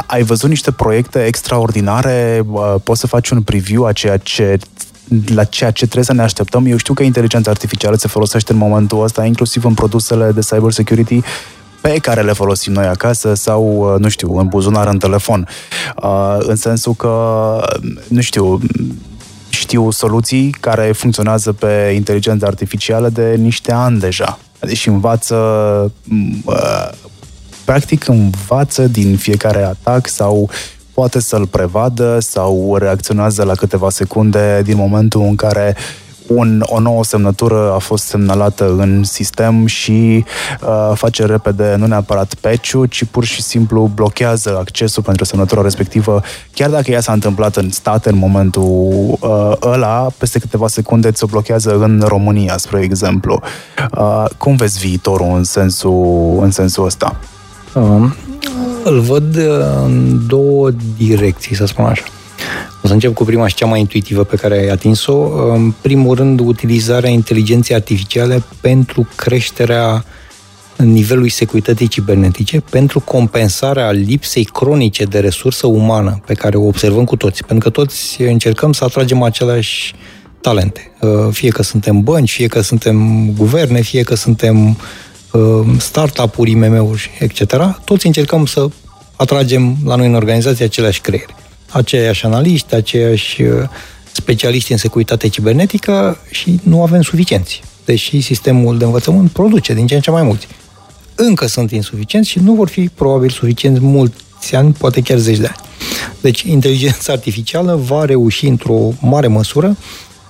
ai 0.06 0.24
văzut 0.24 0.50
niște 0.50 0.72
proiecte 0.72 1.26
extraordinare? 1.26 2.44
Uh, 2.46 2.76
poți 2.84 3.00
să 3.00 3.08
faci 3.08 3.30
un 3.30 3.42
preview 3.42 3.86
a 3.86 3.92
ceea 3.92 4.18
ce 4.18 4.60
la 5.26 5.44
ceea 5.44 5.72
ce 5.72 5.84
trebuie 5.84 6.06
să 6.06 6.14
ne 6.14 6.22
așteptăm. 6.22 6.66
Eu 6.66 6.78
știu 6.78 6.94
că 6.94 7.04
inteligența 7.04 7.52
artificială 7.52 7.96
se 7.96 8.08
folosește 8.08 8.52
în 8.52 8.58
momentul 8.58 9.04
ăsta, 9.04 9.26
inclusiv 9.26 9.66
în 9.66 9.74
produsele 9.74 10.32
de 10.32 10.40
cyber 10.40 10.72
security 10.72 11.22
pe 11.82 11.98
care 12.02 12.22
le 12.22 12.32
folosim 12.32 12.74
noi 12.74 12.86
acasă 12.86 13.34
sau, 13.34 13.94
uh, 13.94 14.00
nu 14.00 14.10
știu, 14.10 14.38
în 14.38 14.48
buzunar, 14.48 14.88
în 14.88 14.98
telefon. 14.98 15.48
Uh, 16.04 16.38
în 16.40 16.56
sensul 16.56 16.94
că, 16.94 17.56
nu 18.08 18.22
știu, 18.22 18.60
știu 19.72 19.92
soluții 19.92 20.56
care 20.60 20.92
funcționează 20.92 21.52
pe 21.52 21.92
inteligență 21.96 22.46
artificială 22.46 23.10
de 23.10 23.36
niște 23.36 23.72
ani 23.72 24.00
deja. 24.00 24.40
Deci 24.60 24.88
învață, 24.88 25.92
practic 27.66 28.08
învață 28.08 28.88
din 28.88 29.18
fiecare 29.18 29.64
atac 29.64 30.08
sau 30.08 30.50
poate 30.94 31.20
să-l 31.20 31.48
prevadă 31.48 32.20
sau 32.20 32.76
reacționează 32.80 33.44
la 33.44 33.54
câteva 33.54 33.90
secunde 33.90 34.62
din 34.64 34.78
momentul 34.78 35.22
în 35.22 35.36
care 35.36 35.76
un, 36.28 36.64
o 36.66 36.80
nouă 36.80 37.04
semnătură 37.04 37.72
a 37.74 37.78
fost 37.78 38.04
semnalată 38.04 38.76
în 38.78 39.04
sistem 39.04 39.66
și 39.66 40.26
uh, 40.62 40.92
face 40.94 41.26
repede 41.26 41.76
nu 41.78 41.86
neapărat 41.86 42.34
patch 42.34 42.74
ci 42.90 43.04
pur 43.04 43.24
și 43.24 43.42
simplu 43.42 43.92
blochează 43.96 44.58
accesul 44.58 45.04
pentru 45.04 45.24
semnătura 45.26 45.62
respectivă, 45.62 46.22
chiar 46.54 46.70
dacă 46.70 46.92
ea 46.92 47.02
s-a 47.02 47.12
întâmplat 47.12 47.56
în 47.56 47.70
state 47.70 48.10
în 48.10 48.18
momentul 48.18 49.18
uh, 49.20 49.52
ăla, 49.62 50.08
peste 50.18 50.40
câteva 50.40 50.68
secunde 50.68 51.12
ți-o 51.12 51.28
blochează 51.28 51.78
în 51.78 52.04
România, 52.08 52.58
spre 52.58 52.82
exemplu. 52.82 53.42
Uh, 53.98 54.26
cum 54.38 54.56
vezi 54.56 54.80
viitorul 54.80 55.36
în 55.36 55.44
sensul, 55.44 56.40
în 56.42 56.52
sensul 56.52 56.86
ăsta? 56.86 57.16
Um, 57.74 58.16
îl 58.84 59.00
văd 59.00 59.36
uh, 59.36 59.44
în 59.86 60.28
două 60.28 60.70
direcții, 60.98 61.56
să 61.56 61.66
spun 61.66 61.86
așa. 61.86 62.04
O 62.84 62.88
să 62.88 62.94
încep 62.94 63.14
cu 63.14 63.24
prima 63.24 63.48
și 63.48 63.56
cea 63.56 63.66
mai 63.66 63.80
intuitivă 63.80 64.24
pe 64.24 64.36
care 64.36 64.58
ai 64.58 64.68
atins-o. 64.68 65.14
În 65.54 65.74
primul 65.82 66.16
rând, 66.16 66.40
utilizarea 66.40 67.10
inteligenței 67.10 67.76
artificiale 67.76 68.44
pentru 68.62 69.08
creșterea 69.16 70.06
nivelului 70.78 71.30
securității 71.30 71.88
cibernetice, 71.88 72.64
pentru 72.70 73.00
compensarea 73.00 73.92
lipsei 73.92 74.44
cronice 74.44 75.04
de 75.04 75.20
resursă 75.20 75.68
umană 75.68 76.22
pe 76.26 76.34
care 76.34 76.58
o 76.58 76.66
observăm 76.66 77.04
cu 77.04 77.16
toți. 77.16 77.44
Pentru 77.46 77.70
că 77.70 77.80
toți 77.80 78.22
încercăm 78.22 78.74
să 78.74 78.84
atragem 78.84 79.22
aceleași 79.22 79.96
talente. 80.42 80.92
Fie 81.32 81.50
că 81.50 81.64
suntem 81.64 82.02
bănci, 82.02 82.32
fie 82.32 82.48
că 82.48 82.62
suntem 82.62 83.30
guverne, 83.38 83.82
fie 83.82 84.04
că 84.04 84.16
suntem 84.16 84.78
uh, 85.32 85.42
startup-uri, 85.78 86.52
IMM-uri, 86.52 87.10
etc. 87.20 87.56
Toți 87.84 88.06
încercăm 88.06 88.46
să 88.46 88.68
atragem 89.16 89.76
la 89.86 89.96
noi 89.96 90.08
în 90.08 90.16
organizație 90.16 90.66
aceleași 90.66 91.02
creiere 91.02 91.36
aceiași 91.72 92.26
analiști, 92.26 92.76
aceiași 92.76 93.42
uh, 93.42 93.50
specialiști 94.12 94.72
în 94.72 94.78
securitate 94.78 95.28
cibernetică 95.28 96.18
și 96.30 96.60
nu 96.64 96.82
avem 96.82 97.02
suficienți. 97.02 97.62
Deși 97.86 98.22
sistemul 98.22 98.78
de 98.78 98.86
învățământ 98.86 99.32
produce 99.32 99.74
din 99.74 99.88
ce 99.88 99.96
în 99.96 100.02
ce 100.02 100.12
mai 100.12 100.24
mulți. 100.24 100.48
Încă 101.16 101.48
sunt 101.48 101.72
insuficienți 101.72 102.30
și 102.30 102.40
nu 102.40 102.54
vor 102.54 102.70
fi 102.70 102.90
probabil 102.90 103.30
suficienți 103.30 103.82
mulți 103.82 104.56
ani, 104.56 104.74
poate 104.78 105.02
chiar 105.02 105.18
zeci 105.18 105.38
de 105.38 105.46
ani. 105.46 105.70
Deci, 106.22 106.42
inteligența 106.42 107.14
artificială 107.18 107.76
va 107.76 108.06
reuși 108.06 108.48
într-o 108.48 108.90
mare 109.00 109.28
măsură 109.28 109.78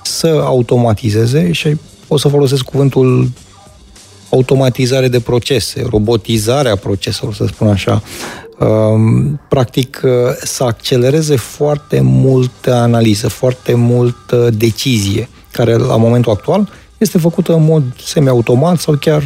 să 0.04 0.28
automatizeze 0.28 1.52
și 1.52 1.76
o 2.08 2.18
să 2.18 2.28
folosesc 2.28 2.64
cuvântul 2.64 3.32
automatizare 4.30 5.08
de 5.08 5.20
procese, 5.20 5.86
robotizarea 5.90 6.76
proceselor, 6.76 7.34
să 7.34 7.46
spun 7.46 7.68
așa, 7.68 8.02
Um, 8.51 8.51
practic 9.47 10.02
uh, 10.04 10.12
să 10.43 10.63
accelereze 10.63 11.36
foarte 11.36 12.00
multă 12.02 12.74
analiză, 12.74 13.28
foarte 13.28 13.74
multă 13.74 14.50
decizie, 14.54 15.30
care 15.52 15.76
la 15.76 15.95
momentul 15.95 16.32
actual 16.32 16.69
este 16.97 17.17
făcută 17.17 17.54
în 17.54 17.63
mod 17.63 17.84
semi-automat 18.04 18.80
sau 18.80 18.95
chiar 18.95 19.24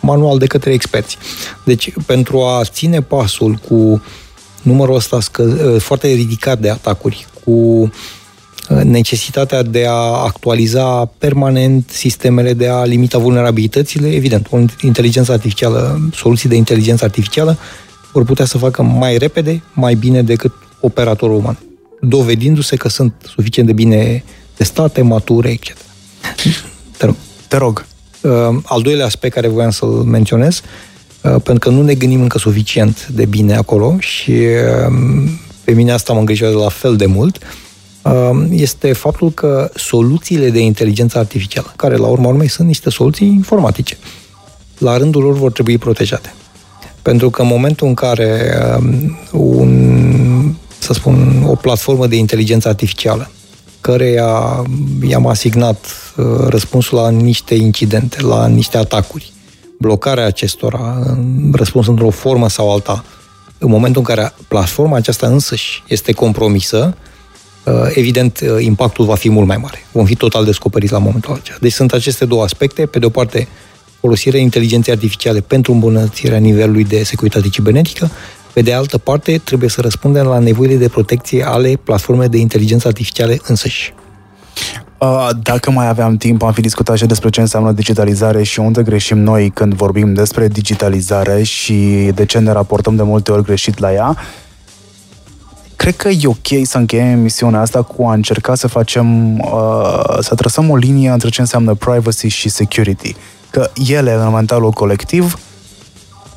manual 0.00 0.38
de 0.38 0.46
către 0.46 0.72
experți. 0.72 1.16
Deci, 1.64 1.92
pentru 2.06 2.40
a 2.40 2.60
ține 2.64 3.02
pasul 3.02 3.58
cu 3.68 4.02
numărul 4.62 4.94
ăsta 4.94 5.20
scă, 5.20 5.42
uh, 5.42 5.80
foarte 5.80 6.08
ridicat 6.08 6.58
de 6.58 6.70
atacuri, 6.70 7.26
cu 7.44 7.50
uh, 7.50 7.90
necesitatea 8.82 9.62
de 9.62 9.86
a 9.88 10.24
actualiza 10.24 11.04
permanent 11.18 11.90
sistemele, 11.90 12.52
de 12.52 12.68
a 12.68 12.84
limita 12.84 13.18
vulnerabilitățile, 13.18 14.14
evident, 14.14 14.46
o 14.50 14.58
inteligență 14.80 15.32
artificială, 15.32 16.00
soluții 16.14 16.48
de 16.48 16.56
inteligență 16.56 17.04
artificială 17.04 17.58
vor 18.12 18.24
putea 18.24 18.44
să 18.44 18.58
facă 18.58 18.82
mai 18.82 19.16
repede, 19.16 19.62
mai 19.72 19.94
bine 19.94 20.22
decât 20.22 20.52
operatorul 20.80 21.36
uman. 21.36 21.58
dovedindu-se 22.00 22.76
că 22.76 22.88
sunt 22.88 23.12
suficient 23.34 23.68
de 23.68 23.74
bine 23.74 24.24
testate, 24.54 25.02
mature, 25.02 25.50
etc. 25.50 25.76
Te 26.96 27.04
rog. 27.06 27.16
Te 27.48 27.56
rog. 27.56 27.86
Uh, 28.20 28.30
al 28.64 28.82
doilea 28.82 29.06
aspect 29.06 29.34
care 29.34 29.48
voiam 29.48 29.70
să-l 29.70 29.88
menționez, 29.88 30.60
uh, 31.22 31.30
pentru 31.30 31.58
că 31.58 31.68
nu 31.68 31.82
ne 31.82 31.94
gândim 31.94 32.20
încă 32.20 32.38
suficient 32.38 33.06
de 33.06 33.24
bine 33.24 33.56
acolo 33.56 33.96
și 33.98 34.30
uh, 34.30 35.30
pe 35.64 35.72
mine 35.72 35.92
asta 35.92 36.12
mă 36.12 36.18
îngrijorează 36.18 36.58
la 36.58 36.68
fel 36.68 36.96
de 36.96 37.06
mult, 37.06 37.38
este 38.50 38.92
faptul 38.92 39.30
că 39.30 39.70
soluțiile 39.74 40.50
de 40.50 40.60
inteligență 40.60 41.18
artificială, 41.18 41.72
care 41.76 41.96
la 41.96 42.06
urma 42.06 42.28
urmei 42.28 42.48
sunt 42.48 42.66
niște 42.66 42.90
soluții 42.90 43.26
informatice, 43.26 43.98
la 44.78 44.96
rândul 44.96 45.22
lor 45.22 45.34
vor 45.34 45.52
trebui 45.52 45.78
protejate. 45.78 46.34
Pentru 47.02 47.30
că 47.30 47.42
în 47.42 47.48
momentul 47.48 47.86
în 47.86 47.94
care 47.94 48.54
un, 49.32 50.54
să 50.78 50.92
spun, 50.92 51.44
o 51.46 51.54
platformă 51.54 52.06
de 52.06 52.16
inteligență 52.16 52.68
artificială 52.68 53.30
care 53.82 54.10
i-am 55.06 55.26
asignat 55.26 55.86
uh, 56.16 56.24
răspunsul 56.48 56.98
la 56.98 57.10
niște 57.10 57.54
incidente, 57.54 58.22
la 58.22 58.46
niște 58.46 58.76
atacuri, 58.76 59.32
blocarea 59.78 60.26
acestora, 60.26 61.16
răspuns 61.52 61.86
într-o 61.86 62.10
formă 62.10 62.48
sau 62.48 62.72
alta, 62.72 63.04
în 63.58 63.70
momentul 63.70 64.00
în 64.00 64.14
care 64.14 64.32
platforma 64.48 64.96
aceasta 64.96 65.26
însăși 65.26 65.82
este 65.88 66.12
compromisă, 66.12 66.96
uh, 67.64 67.72
evident, 67.94 68.40
uh, 68.40 68.64
impactul 68.64 69.04
va 69.04 69.14
fi 69.14 69.30
mult 69.30 69.46
mai 69.46 69.56
mare. 69.56 69.86
Vom 69.92 70.04
fi 70.04 70.14
total 70.14 70.44
descoperiți 70.44 70.92
la 70.92 70.98
momentul 70.98 71.34
acela. 71.34 71.56
Deci 71.60 71.72
sunt 71.72 71.92
aceste 71.92 72.24
două 72.24 72.42
aspecte. 72.42 72.86
Pe 72.86 72.98
de 72.98 73.06
o 73.06 73.08
parte, 73.08 73.48
folosirea 74.02 74.40
inteligenței 74.40 74.92
artificiale 74.92 75.40
pentru 75.40 75.72
îmbunătățirea 75.72 76.38
nivelului 76.38 76.84
de 76.84 77.02
securitate 77.02 77.48
cibernetică 77.48 78.10
pe 78.52 78.62
de 78.62 78.72
altă 78.72 78.98
parte, 78.98 79.40
trebuie 79.44 79.68
să 79.68 79.80
răspundem 79.80 80.26
la 80.26 80.38
nevoile 80.38 80.74
de 80.76 80.88
protecție 80.88 81.44
ale 81.46 81.78
platformei 81.84 82.28
de 82.28 82.38
inteligență 82.38 82.88
artificiale 82.88 83.38
însăși. 83.46 83.94
Dacă 85.42 85.70
mai 85.70 85.88
aveam 85.88 86.16
timp, 86.16 86.42
am 86.42 86.52
fi 86.52 86.60
discutat 86.60 86.96
și 86.96 87.06
despre 87.06 87.28
ce 87.30 87.40
înseamnă 87.40 87.72
digitalizare 87.72 88.42
și 88.42 88.60
unde 88.60 88.82
greșim 88.82 89.18
noi 89.18 89.50
când 89.50 89.74
vorbim 89.74 90.14
despre 90.14 90.48
digitalizare 90.48 91.42
și 91.42 92.10
de 92.14 92.24
ce 92.24 92.38
ne 92.38 92.52
raportăm 92.52 92.96
de 92.96 93.02
multe 93.02 93.32
ori 93.32 93.44
greșit 93.44 93.78
la 93.78 93.92
ea. 93.92 94.16
Cred 95.76 95.96
că 95.96 96.08
e 96.08 96.26
ok 96.26 96.66
să 96.66 96.78
încheiem 96.78 97.06
emisiunea 97.06 97.60
asta 97.60 97.82
cu 97.82 98.04
a 98.04 98.12
încerca 98.12 98.54
să 98.54 98.68
facem, 98.68 99.36
să 100.20 100.34
trăsăm 100.34 100.70
o 100.70 100.76
linie 100.76 101.10
între 101.10 101.28
ce 101.28 101.40
înseamnă 101.40 101.74
privacy 101.74 102.28
și 102.28 102.48
security. 102.48 103.16
Că 103.52 103.70
ele, 103.86 104.12
în 104.12 104.32
mentalul 104.32 104.70
colectiv, 104.70 105.38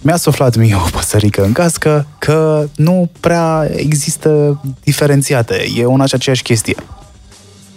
mi-a 0.02 0.18
suflat 0.18 0.56
mie 0.56 0.76
o 0.76 0.90
păsărică 0.92 1.44
în 1.44 1.52
cască 1.52 2.08
că 2.18 2.68
nu 2.76 3.10
prea 3.20 3.70
există 3.76 4.62
diferențiate. 4.84 5.66
E 5.78 5.86
una 5.86 6.06
și 6.06 6.16
aceeași 6.16 6.42
chestie. 6.42 6.76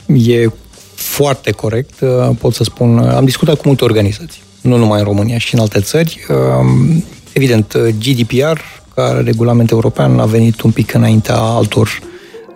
E 0.07 0.51
foarte 0.95 1.51
corect, 1.51 2.01
uh, 2.01 2.37
pot 2.39 2.55
să 2.55 2.65
spun. 2.65 2.99
Am 2.99 3.25
discutat 3.25 3.57
cu 3.57 3.63
multe 3.65 3.85
organizații, 3.85 4.43
nu 4.61 4.77
numai 4.77 4.99
în 4.99 5.05
România, 5.05 5.39
și 5.39 5.55
în 5.55 5.61
alte 5.61 5.81
țări. 5.81 6.27
Um, 6.29 7.05
evident, 7.33 7.73
uh, 7.73 7.95
GDPR, 7.99 8.61
ca 8.95 9.21
regulament 9.25 9.71
european, 9.71 10.19
a 10.19 10.25
venit 10.25 10.61
un 10.61 10.71
pic 10.71 10.95
înaintea 10.95 11.37
altor 11.37 12.01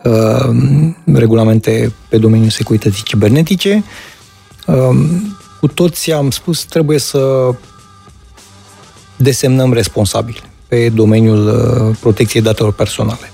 uh, 0.04 0.54
regulamente 1.04 1.92
pe 2.08 2.18
domeniul 2.18 2.50
securității 2.50 3.02
cibernetice. 3.02 3.84
Um, 5.62 5.68
cu 5.68 5.74
toți 5.74 6.12
am 6.12 6.30
spus, 6.30 6.64
trebuie 6.64 6.98
să 6.98 7.50
desemnăm 9.16 9.72
responsabili 9.72 10.42
pe 10.68 10.88
domeniul 10.88 11.46
uh, 11.46 11.96
protecției 12.00 12.42
datelor 12.42 12.72
personale. 12.72 13.30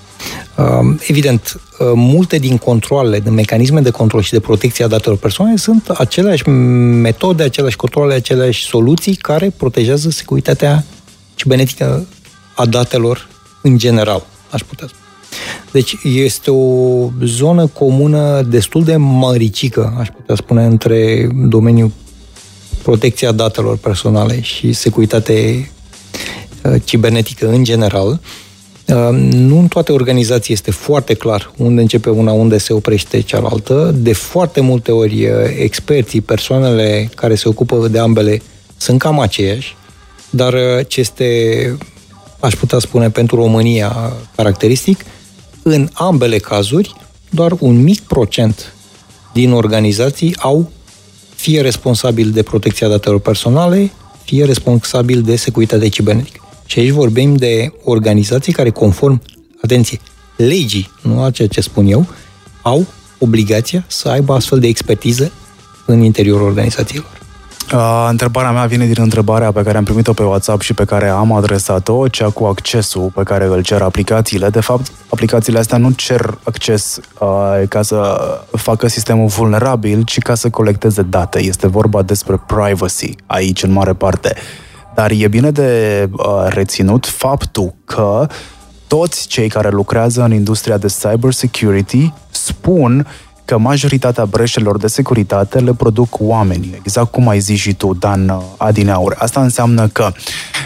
Uh, 0.57 0.95
evident, 1.07 1.61
uh, 1.79 1.91
multe 1.95 2.37
din 2.37 2.57
controlele, 2.57 3.19
de 3.19 3.29
mecanisme 3.29 3.81
de 3.81 3.89
control 3.89 4.21
și 4.21 4.31
de 4.31 4.39
protecție 4.39 4.85
a 4.85 4.87
datelor 4.87 5.17
personale 5.17 5.55
sunt 5.55 5.89
aceleași 5.89 6.49
metode, 6.49 7.43
aceleași 7.43 7.75
controle, 7.75 8.13
aceleași 8.13 8.65
soluții 8.65 9.15
care 9.15 9.53
protejează 9.57 10.09
securitatea 10.09 10.83
cibernetică 11.35 12.07
a 12.55 12.65
datelor 12.65 13.27
în 13.61 13.77
general, 13.77 14.25
aș 14.49 14.61
putea 14.61 14.87
spune. 14.87 15.03
Deci 15.71 15.95
este 16.03 16.51
o 16.51 17.09
zonă 17.23 17.67
comună 17.67 18.41
destul 18.41 18.83
de 18.83 18.95
măricică, 18.95 19.95
aș 19.99 20.07
putea 20.07 20.35
spune, 20.35 20.65
între 20.65 21.29
domeniul 21.33 21.91
protecția 22.81 23.31
datelor 23.31 23.77
personale 23.77 24.41
și 24.41 24.73
securitate 24.73 25.69
Uh, 26.63 26.75
cibernetică 26.83 27.47
în 27.47 27.63
general, 27.63 28.07
uh, 28.87 29.09
nu 29.31 29.59
în 29.59 29.67
toate 29.67 29.91
organizații 29.91 30.53
este 30.53 30.71
foarte 30.71 31.13
clar 31.13 31.51
unde 31.57 31.81
începe 31.81 32.09
una, 32.09 32.31
unde 32.31 32.57
se 32.57 32.73
oprește 32.73 33.21
cealaltă. 33.21 33.93
De 33.95 34.13
foarte 34.13 34.61
multe 34.61 34.91
ori, 34.91 35.25
uh, 35.25 35.31
experții, 35.59 36.21
persoanele 36.21 37.09
care 37.15 37.35
se 37.35 37.47
ocupă 37.49 37.87
de 37.87 37.99
ambele, 37.99 38.41
sunt 38.77 38.99
cam 38.99 39.19
aceiași, 39.19 39.75
dar 40.29 40.53
ce 40.87 40.99
este, 40.99 41.77
aș 42.39 42.53
putea 42.53 42.79
spune, 42.79 43.09
pentru 43.09 43.35
România 43.35 44.13
caracteristic, 44.35 45.05
în 45.63 45.89
ambele 45.93 46.37
cazuri, 46.37 46.93
doar 47.29 47.55
un 47.59 47.81
mic 47.81 47.99
procent 47.99 48.73
din 49.33 49.51
organizații 49.51 50.35
au 50.39 50.71
fie 51.39 51.61
responsabil 51.61 52.31
de 52.31 52.43
protecția 52.43 52.87
datelor 52.87 53.19
personale, 53.19 53.91
fie 54.23 54.45
responsabil 54.45 55.21
de 55.21 55.35
securitate 55.35 55.89
cibernetică. 55.89 56.39
Și 56.65 56.79
aici 56.79 56.89
vorbim 56.89 57.35
de 57.35 57.73
organizații 57.83 58.53
care, 58.53 58.69
conform, 58.69 59.21
atenție, 59.61 59.99
legii, 60.37 60.91
nu 61.01 61.21
a 61.21 61.31
ceea 61.31 61.47
ce 61.47 61.61
spun 61.61 61.87
eu, 61.87 62.07
au 62.61 62.85
obligația 63.19 63.85
să 63.87 64.09
aibă 64.09 64.33
astfel 64.33 64.59
de 64.59 64.67
expertiză 64.67 65.31
în 65.85 66.03
interiorul 66.03 66.47
organizațiilor. 66.47 67.18
Uh, 67.73 68.07
întrebarea 68.09 68.51
mea 68.51 68.65
vine 68.65 68.85
din 68.85 68.95
întrebarea 68.97 69.51
pe 69.51 69.63
care 69.63 69.77
am 69.77 69.83
primit-o 69.83 70.13
pe 70.13 70.23
WhatsApp 70.23 70.61
și 70.61 70.73
pe 70.73 70.85
care 70.85 71.07
am 71.07 71.31
adresat-o, 71.31 72.07
cea 72.07 72.29
cu 72.29 72.45
accesul 72.45 73.11
pe 73.15 73.23
care 73.23 73.45
îl 73.45 73.61
cer 73.61 73.81
aplicațiile. 73.81 74.49
De 74.49 74.59
fapt, 74.59 74.91
aplicațiile 75.09 75.59
astea 75.59 75.77
nu 75.77 75.91
cer 75.91 76.37
acces 76.43 76.99
uh, 77.19 77.61
ca 77.69 77.81
să 77.81 78.29
facă 78.51 78.87
sistemul 78.87 79.27
vulnerabil, 79.27 80.03
ci 80.03 80.19
ca 80.19 80.35
să 80.35 80.49
colecteze 80.49 81.01
date. 81.01 81.39
Este 81.39 81.67
vorba 81.67 82.01
despre 82.01 82.41
privacy 82.45 83.15
aici, 83.25 83.63
în 83.63 83.71
mare 83.71 83.93
parte. 83.93 84.33
Uh, 84.35 84.67
dar 84.99 85.11
e 85.11 85.27
bine 85.27 85.51
de 85.51 86.09
uh, 86.11 86.45
reținut 86.47 87.05
faptul 87.05 87.73
că 87.85 88.27
toți 88.87 89.27
cei 89.27 89.49
care 89.49 89.69
lucrează 89.69 90.23
în 90.23 90.33
industria 90.33 90.77
de 90.77 90.87
cybersecurity 90.87 92.13
spun 92.29 93.07
că 93.49 93.57
majoritatea 93.57 94.25
breșelor 94.25 94.77
de 94.77 94.87
securitate 94.87 95.59
le 95.59 95.73
produc 95.73 96.15
oamenii, 96.19 96.75
exact 96.75 97.11
cum 97.11 97.27
ai 97.27 97.39
zis 97.39 97.59
și 97.59 97.73
tu, 97.73 97.93
Dan 97.93 98.29
uh, 98.29 98.41
Adineaur. 98.57 99.15
Asta 99.17 99.41
înseamnă 99.41 99.87
că 99.87 100.03
uh, 100.03 100.21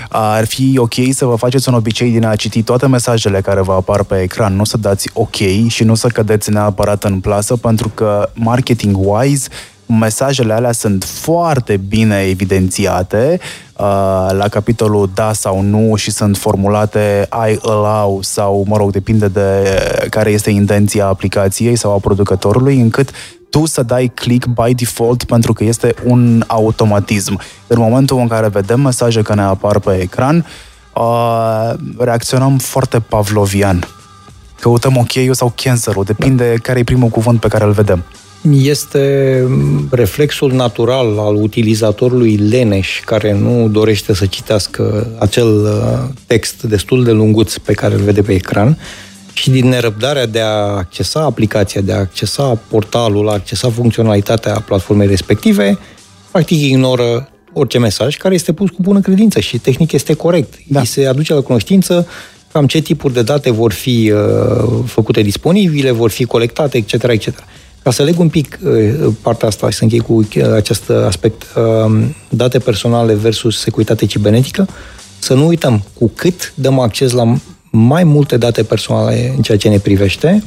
ar 0.10 0.46
fi 0.46 0.74
ok 0.78 0.94
să 1.12 1.26
vă 1.26 1.36
faceți 1.36 1.70
un 1.70 1.76
obicei 1.76 2.12
din 2.12 2.26
a 2.26 2.36
citi 2.36 2.64
toate 2.64 2.88
mesajele 2.88 3.42
care 3.42 3.62
vă 3.62 3.74
apar 3.74 4.04
pe 4.04 4.22
ecran, 4.22 4.56
nu 4.56 4.64
să 4.64 4.78
dați 4.78 5.10
ok 5.14 5.36
și 5.68 5.84
nu 5.84 5.96
să 5.96 6.08
cădeți 6.08 6.52
neapărat 6.52 7.04
în 7.04 7.20
plasă, 7.20 7.56
pentru 7.56 7.90
că 7.90 8.30
marketing-wise 8.34 9.48
mesajele 10.00 10.54
alea 10.54 10.72
sunt 10.72 11.04
foarte 11.04 11.78
bine 11.78 12.22
evidențiate 12.22 13.40
uh, 13.78 14.28
la 14.32 14.48
capitolul 14.50 15.10
da 15.14 15.34
sau 15.34 15.62
nu 15.62 15.96
și 15.96 16.12
sunt 16.12 16.38
formulate 16.38 17.28
I 17.32 17.60
allow 17.62 18.20
sau, 18.22 18.66
mă 18.68 18.78
rog, 18.78 18.92
depinde 18.92 19.28
de 19.28 19.78
care 20.10 20.30
este 20.30 20.50
intenția 20.50 21.06
aplicației 21.06 21.76
sau 21.76 21.94
a 21.94 21.98
producătorului, 21.98 22.80
încât 22.80 23.12
tu 23.50 23.66
să 23.66 23.84
dai 23.84 24.12
click 24.14 24.48
by 24.48 24.74
default 24.74 25.24
pentru 25.24 25.54
că 25.54 25.64
este 25.64 25.94
un 26.04 26.44
automatism. 26.48 27.40
În 27.68 27.80
momentul 27.80 28.20
în 28.20 28.28
care 28.28 28.48
vedem 28.48 28.80
mesaje 28.80 29.22
că 29.22 29.36
ne 29.36 29.42
apar 29.42 29.80
pe 29.80 30.00
ecran, 30.02 30.46
uh, 30.96 31.74
reacționăm 31.98 32.58
foarte 32.58 33.00
pavlovian. 33.00 33.88
Căutăm 34.60 34.98
ok 34.98 35.36
sau 35.36 35.54
cancer-ul, 35.56 36.04
depinde 36.04 36.54
care 36.62 36.80
e 36.80 36.84
primul 36.84 37.10
cuvânt 37.10 37.40
pe 37.40 37.48
care 37.48 37.64
îl 37.64 37.72
vedem 37.72 38.04
este 38.52 39.48
reflexul 39.92 40.52
natural 40.52 41.18
al 41.20 41.36
utilizatorului 41.36 42.36
leneș 42.36 43.00
care 43.06 43.34
nu 43.34 43.68
dorește 43.68 44.14
să 44.14 44.26
citească 44.26 45.08
acel 45.20 45.64
uh, 45.64 46.14
text 46.28 46.64
destul 46.64 47.04
de 47.04 47.12
lunguț 47.12 47.58
pe 47.58 47.74
care 47.74 47.94
îl 47.94 48.02
vede 48.02 48.22
pe 48.22 48.34
ecran 48.34 48.78
și 49.34 49.50
din 49.50 49.68
nerăbdarea 49.70 50.26
de 50.26 50.40
a 50.40 50.56
accesa 50.56 51.22
aplicația, 51.22 51.82
de 51.82 51.94
a 51.94 52.00
accesa 52.00 52.60
portalul, 52.68 53.30
a 53.30 53.34
accesa 53.34 53.70
funcționalitatea 53.70 54.60
platformei 54.60 55.08
respective, 55.08 55.78
practic 56.32 56.62
ignoră 56.62 57.30
orice 57.54 57.80
mesaj 57.80 58.18
care 58.18 58.34
este 58.34 58.54
pus 58.54 58.70
cu 58.70 58.78
bună 58.80 59.00
credință 59.00 59.40
și 59.40 59.58
tehnic 59.58 59.92
este 59.92 60.14
corect. 60.14 60.54
Da. 60.68 60.80
Îi 60.80 60.86
se 60.86 61.06
aduce 61.06 61.34
la 61.34 61.42
cunoștință 61.42 62.08
cam 62.52 62.68
ce 62.68 62.82
tipuri 62.82 63.14
de 63.14 63.22
date 63.22 63.52
vor 63.52 63.72
fi 63.72 64.12
uh, 64.14 64.84
făcute 64.86 65.22
disponibile, 65.22 65.92
vor 65.92 66.10
fi 66.10 66.26
colectate, 66.26 66.78
etc., 66.78 67.04
etc. 67.04 67.28
Ca 67.84 67.92
să 67.92 68.04
leg 68.04 68.20
un 68.20 68.30
pic 68.30 68.60
uh, 68.64 69.14
partea 69.22 69.48
asta 69.48 69.70
și 69.70 69.78
să 69.78 69.84
închei 69.84 70.00
cu 70.00 70.14
uh, 70.14 70.54
acest 70.56 70.90
aspect, 70.90 71.44
um, 71.56 72.16
date 72.30 72.60
personale 72.60 73.14
versus 73.14 73.60
securitate 73.60 74.06
cibernetică, 74.06 74.68
să 75.20 75.34
nu 75.34 75.48
uităm, 75.48 75.84
cu 75.94 76.12
cât 76.16 76.54
dăm 76.56 76.80
acces 76.80 77.12
la 77.12 77.36
mai 77.70 78.04
multe 78.04 78.38
date 78.38 78.64
personale 78.64 79.34
în 79.36 79.42
ceea 79.42 79.58
ce 79.58 79.70
ne 79.70 79.78
privește, 79.78 80.44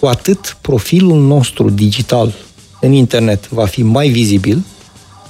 cu 0.00 0.06
atât 0.06 0.56
profilul 0.60 1.20
nostru 1.20 1.70
digital 1.70 2.32
în 2.80 2.92
internet 2.92 3.48
va 3.48 3.66
fi 3.66 3.82
mai 3.82 4.08
vizibil, 4.08 4.64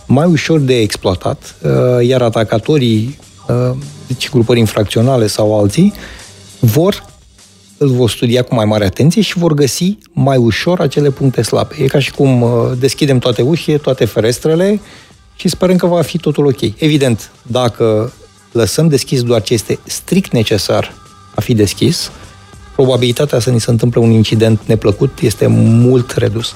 mai 0.06 0.26
ușor 0.26 0.60
de 0.60 0.78
exploatat, 0.78 1.56
uh, 1.62 2.06
iar 2.06 2.22
atacatorii, 2.22 3.18
uh, 3.48 3.76
deci 4.06 4.30
grupări 4.30 4.58
infracționale 4.58 5.26
sau 5.26 5.58
alții, 5.58 5.92
vor 6.58 7.04
îl 7.82 7.88
vor 7.88 8.10
studia 8.10 8.42
cu 8.42 8.54
mai 8.54 8.64
mare 8.64 8.84
atenție 8.84 9.22
și 9.22 9.38
vor 9.38 9.54
găsi 9.54 9.98
mai 10.12 10.36
ușor 10.36 10.80
acele 10.80 11.10
puncte 11.10 11.42
slabe. 11.42 11.74
E 11.78 11.86
ca 11.86 11.98
și 11.98 12.10
cum 12.10 12.42
uh, 12.42 12.50
deschidem 12.78 13.18
toate 13.18 13.42
ușile, 13.42 13.76
toate 13.76 14.04
ferestrele 14.04 14.80
și 15.36 15.48
sperăm 15.48 15.76
că 15.76 15.86
va 15.86 16.02
fi 16.02 16.18
totul 16.18 16.46
ok. 16.46 16.60
Evident, 16.60 17.30
dacă 17.42 18.12
lăsăm 18.52 18.88
deschis 18.88 19.22
doar 19.22 19.42
ce 19.42 19.52
este 19.52 19.78
strict 19.84 20.32
necesar 20.32 20.94
a 21.34 21.40
fi 21.40 21.54
deschis, 21.54 22.10
probabilitatea 22.74 23.38
să 23.38 23.50
ni 23.50 23.60
se 23.60 23.70
întâmple 23.70 24.00
un 24.00 24.10
incident 24.10 24.60
neplăcut 24.66 25.18
este 25.20 25.46
mult 25.46 26.10
redusă. 26.10 26.54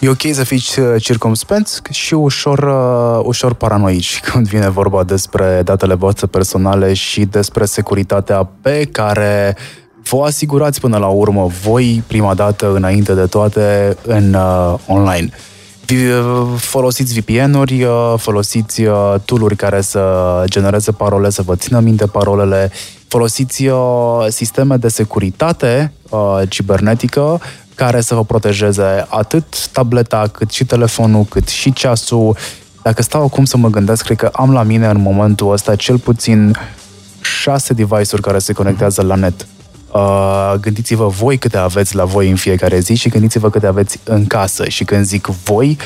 E 0.00 0.08
ok 0.08 0.20
să 0.32 0.44
fii 0.44 0.62
uh, 0.78 1.02
circumspect 1.02 1.86
și 1.90 2.14
ușor, 2.14 2.58
uh, 2.58 3.24
ușor 3.24 3.54
paranoici 3.54 4.20
când 4.32 4.48
vine 4.48 4.68
vorba 4.68 5.04
despre 5.04 5.62
datele 5.64 5.94
voastre 5.94 6.26
personale 6.26 6.94
și 6.94 7.24
despre 7.24 7.64
securitatea 7.64 8.44
pe 8.60 8.88
care 8.92 9.56
vă 10.10 10.24
asigurați 10.24 10.80
până 10.80 10.96
la 10.96 11.06
urmă 11.06 11.46
voi 11.62 12.02
prima 12.06 12.34
dată 12.34 12.72
înainte 12.74 13.14
de 13.14 13.26
toate 13.26 13.96
în 14.02 14.34
uh, 14.34 14.74
online. 14.86 15.30
Uh, 15.90 16.46
folosiți 16.56 17.20
VPN-uri, 17.20 17.82
uh, 17.82 18.14
folosiți 18.16 18.82
uh, 18.82 19.14
tool-uri 19.24 19.56
care 19.56 19.80
să 19.80 20.44
genereze 20.44 20.92
parole, 20.92 21.30
să 21.30 21.42
vă 21.42 21.56
țină 21.56 21.80
minte 21.80 22.06
parolele, 22.06 22.70
folosiți 23.08 23.66
uh, 23.66 23.78
sisteme 24.28 24.76
de 24.76 24.88
securitate 24.88 25.92
uh, 26.10 26.40
cibernetică 26.48 27.40
care 27.74 28.00
să 28.00 28.14
vă 28.14 28.24
protejeze 28.24 29.06
atât 29.08 29.68
tableta, 29.68 30.28
cât 30.32 30.50
și 30.50 30.64
telefonul, 30.64 31.24
cât 31.24 31.48
și 31.48 31.72
ceasul. 31.72 32.36
Dacă 32.82 33.02
stau 33.02 33.22
acum 33.24 33.44
să 33.44 33.56
mă 33.56 33.68
gândesc, 33.68 34.04
cred 34.04 34.16
că 34.16 34.30
am 34.32 34.52
la 34.52 34.62
mine 34.62 34.86
în 34.86 35.00
momentul 35.00 35.52
ăsta 35.52 35.76
cel 35.76 35.98
puțin 35.98 36.56
șase 37.20 37.72
device-uri 37.72 38.22
care 38.22 38.38
se 38.38 38.52
conectează 38.52 39.02
la 39.02 39.14
net. 39.14 39.46
Uh, 39.92 40.54
gândiți-vă 40.60 41.06
voi 41.06 41.38
câte 41.38 41.56
aveți 41.56 41.94
la 41.94 42.04
voi 42.04 42.30
în 42.30 42.36
fiecare 42.36 42.78
zi 42.78 42.94
și 42.94 43.08
gândiți-vă 43.08 43.50
câte 43.50 43.66
aveți 43.66 44.00
în 44.04 44.26
casă. 44.26 44.68
Și 44.68 44.84
când 44.84 45.04
zic 45.04 45.26
voi, 45.26 45.78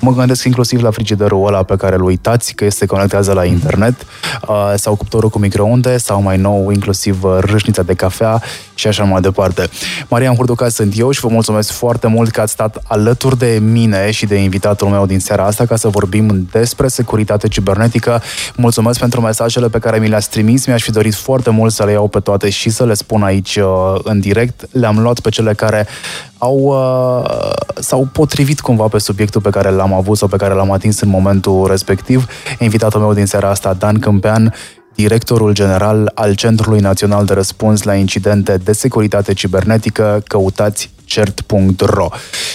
Mă 0.00 0.12
gândesc 0.12 0.44
inclusiv 0.44 0.82
la 0.82 0.90
frigiderul 0.90 1.46
ăla 1.46 1.62
pe 1.62 1.76
care 1.76 1.94
îl 1.94 2.04
uitați 2.04 2.54
că 2.54 2.70
se 2.70 2.86
conectează 2.86 3.32
la 3.32 3.44
internet 3.44 4.06
uh, 4.48 4.72
sau 4.76 4.94
cuptorul 4.94 5.28
cu 5.28 5.38
microunde 5.38 5.96
sau 5.96 6.22
mai 6.22 6.36
nou 6.36 6.70
inclusiv 6.70 7.24
uh, 7.24 7.36
râșnița 7.40 7.82
de 7.82 7.94
cafea 7.94 8.42
și 8.74 8.86
așa 8.86 9.04
mai 9.04 9.20
departe. 9.20 9.68
Marian 10.08 10.34
Hurduca 10.34 10.68
sunt 10.68 10.98
eu 10.98 11.10
și 11.10 11.20
vă 11.20 11.28
mulțumesc 11.28 11.70
foarte 11.70 12.06
mult 12.06 12.30
că 12.30 12.40
ați 12.40 12.52
stat 12.52 12.82
alături 12.86 13.38
de 13.38 13.58
mine 13.62 14.10
și 14.10 14.26
de 14.26 14.36
invitatul 14.36 14.88
meu 14.88 15.06
din 15.06 15.20
seara 15.20 15.44
asta 15.44 15.64
ca 15.66 15.76
să 15.76 15.88
vorbim 15.88 16.48
despre 16.50 16.88
securitate 16.88 17.48
cibernetică. 17.48 18.22
Mulțumesc 18.56 18.98
pentru 18.98 19.20
mesajele 19.20 19.68
pe 19.68 19.78
care 19.78 19.98
mi 19.98 20.08
le-ați 20.08 20.30
trimis. 20.30 20.66
Mi-aș 20.66 20.82
fi 20.82 20.90
dorit 20.90 21.14
foarte 21.14 21.50
mult 21.50 21.72
să 21.72 21.84
le 21.84 21.92
iau 21.92 22.08
pe 22.08 22.20
toate 22.20 22.50
și 22.50 22.70
să 22.70 22.84
le 22.84 22.94
spun 22.94 23.22
aici 23.22 23.56
uh, 23.56 23.94
în 24.02 24.20
direct. 24.20 24.66
Le-am 24.72 24.98
luat 24.98 25.20
pe 25.20 25.28
cele 25.28 25.54
care 25.54 25.86
au, 26.38 26.58
uh, 26.58 27.52
s-au 27.80 28.08
potrivit 28.12 28.60
cumva 28.60 28.86
pe 28.86 28.98
subiectul 28.98 29.40
pe 29.40 29.50
care 29.50 29.70
l-am 29.90 29.98
avut 29.98 30.16
sau 30.16 30.28
pe 30.28 30.36
care 30.36 30.54
l-am 30.54 30.70
atins 30.70 31.00
în 31.00 31.08
momentul 31.08 31.66
respectiv. 31.66 32.26
Invitatul 32.58 33.00
meu 33.00 33.14
din 33.14 33.26
seara 33.26 33.50
asta, 33.50 33.72
Dan 33.72 33.98
Câmpean, 33.98 34.54
directorul 34.94 35.52
general 35.52 36.10
al 36.14 36.34
Centrului 36.34 36.80
Național 36.80 37.24
de 37.24 37.32
Răspuns 37.34 37.82
la 37.82 37.94
Incidente 37.94 38.56
de 38.56 38.72
Securitate 38.72 39.32
Cibernetică, 39.32 40.22
căutați 40.26 40.90
cert.ro. 41.04 42.08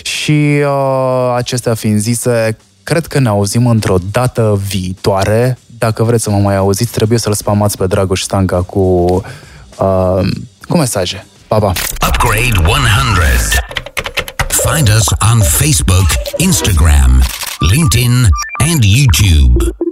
Și 0.03 0.61
uh, 0.65 1.33
acestea 1.35 1.73
fiind 1.73 1.99
zise, 1.99 2.57
cred 2.83 3.05
că 3.05 3.19
ne 3.19 3.27
auzim 3.27 3.67
într-o 3.67 3.97
dată 4.11 4.61
viitoare. 4.67 5.57
Dacă 5.77 6.03
vreți 6.03 6.23
să 6.23 6.29
mă 6.29 6.37
mai 6.37 6.55
auziți, 6.55 6.91
trebuie 6.91 7.19
să-l 7.19 7.33
spamați 7.33 7.77
pe 7.77 7.87
Dragoș 7.87 8.21
Stanca 8.21 8.61
cu, 8.61 8.79
uh, 9.79 10.27
cu 10.67 10.77
mesaje. 10.77 11.25
Pa, 11.47 11.59
pa! 11.59 11.71
Upgrade 12.07 12.69
100. 12.69 13.74
Find 14.65 14.89
us 14.89 15.07
on 15.21 15.41
Facebook, 15.41 16.07
Instagram, 16.39 17.21
LinkedIn, 17.61 18.31
and 18.61 18.81
YouTube. 18.81 19.84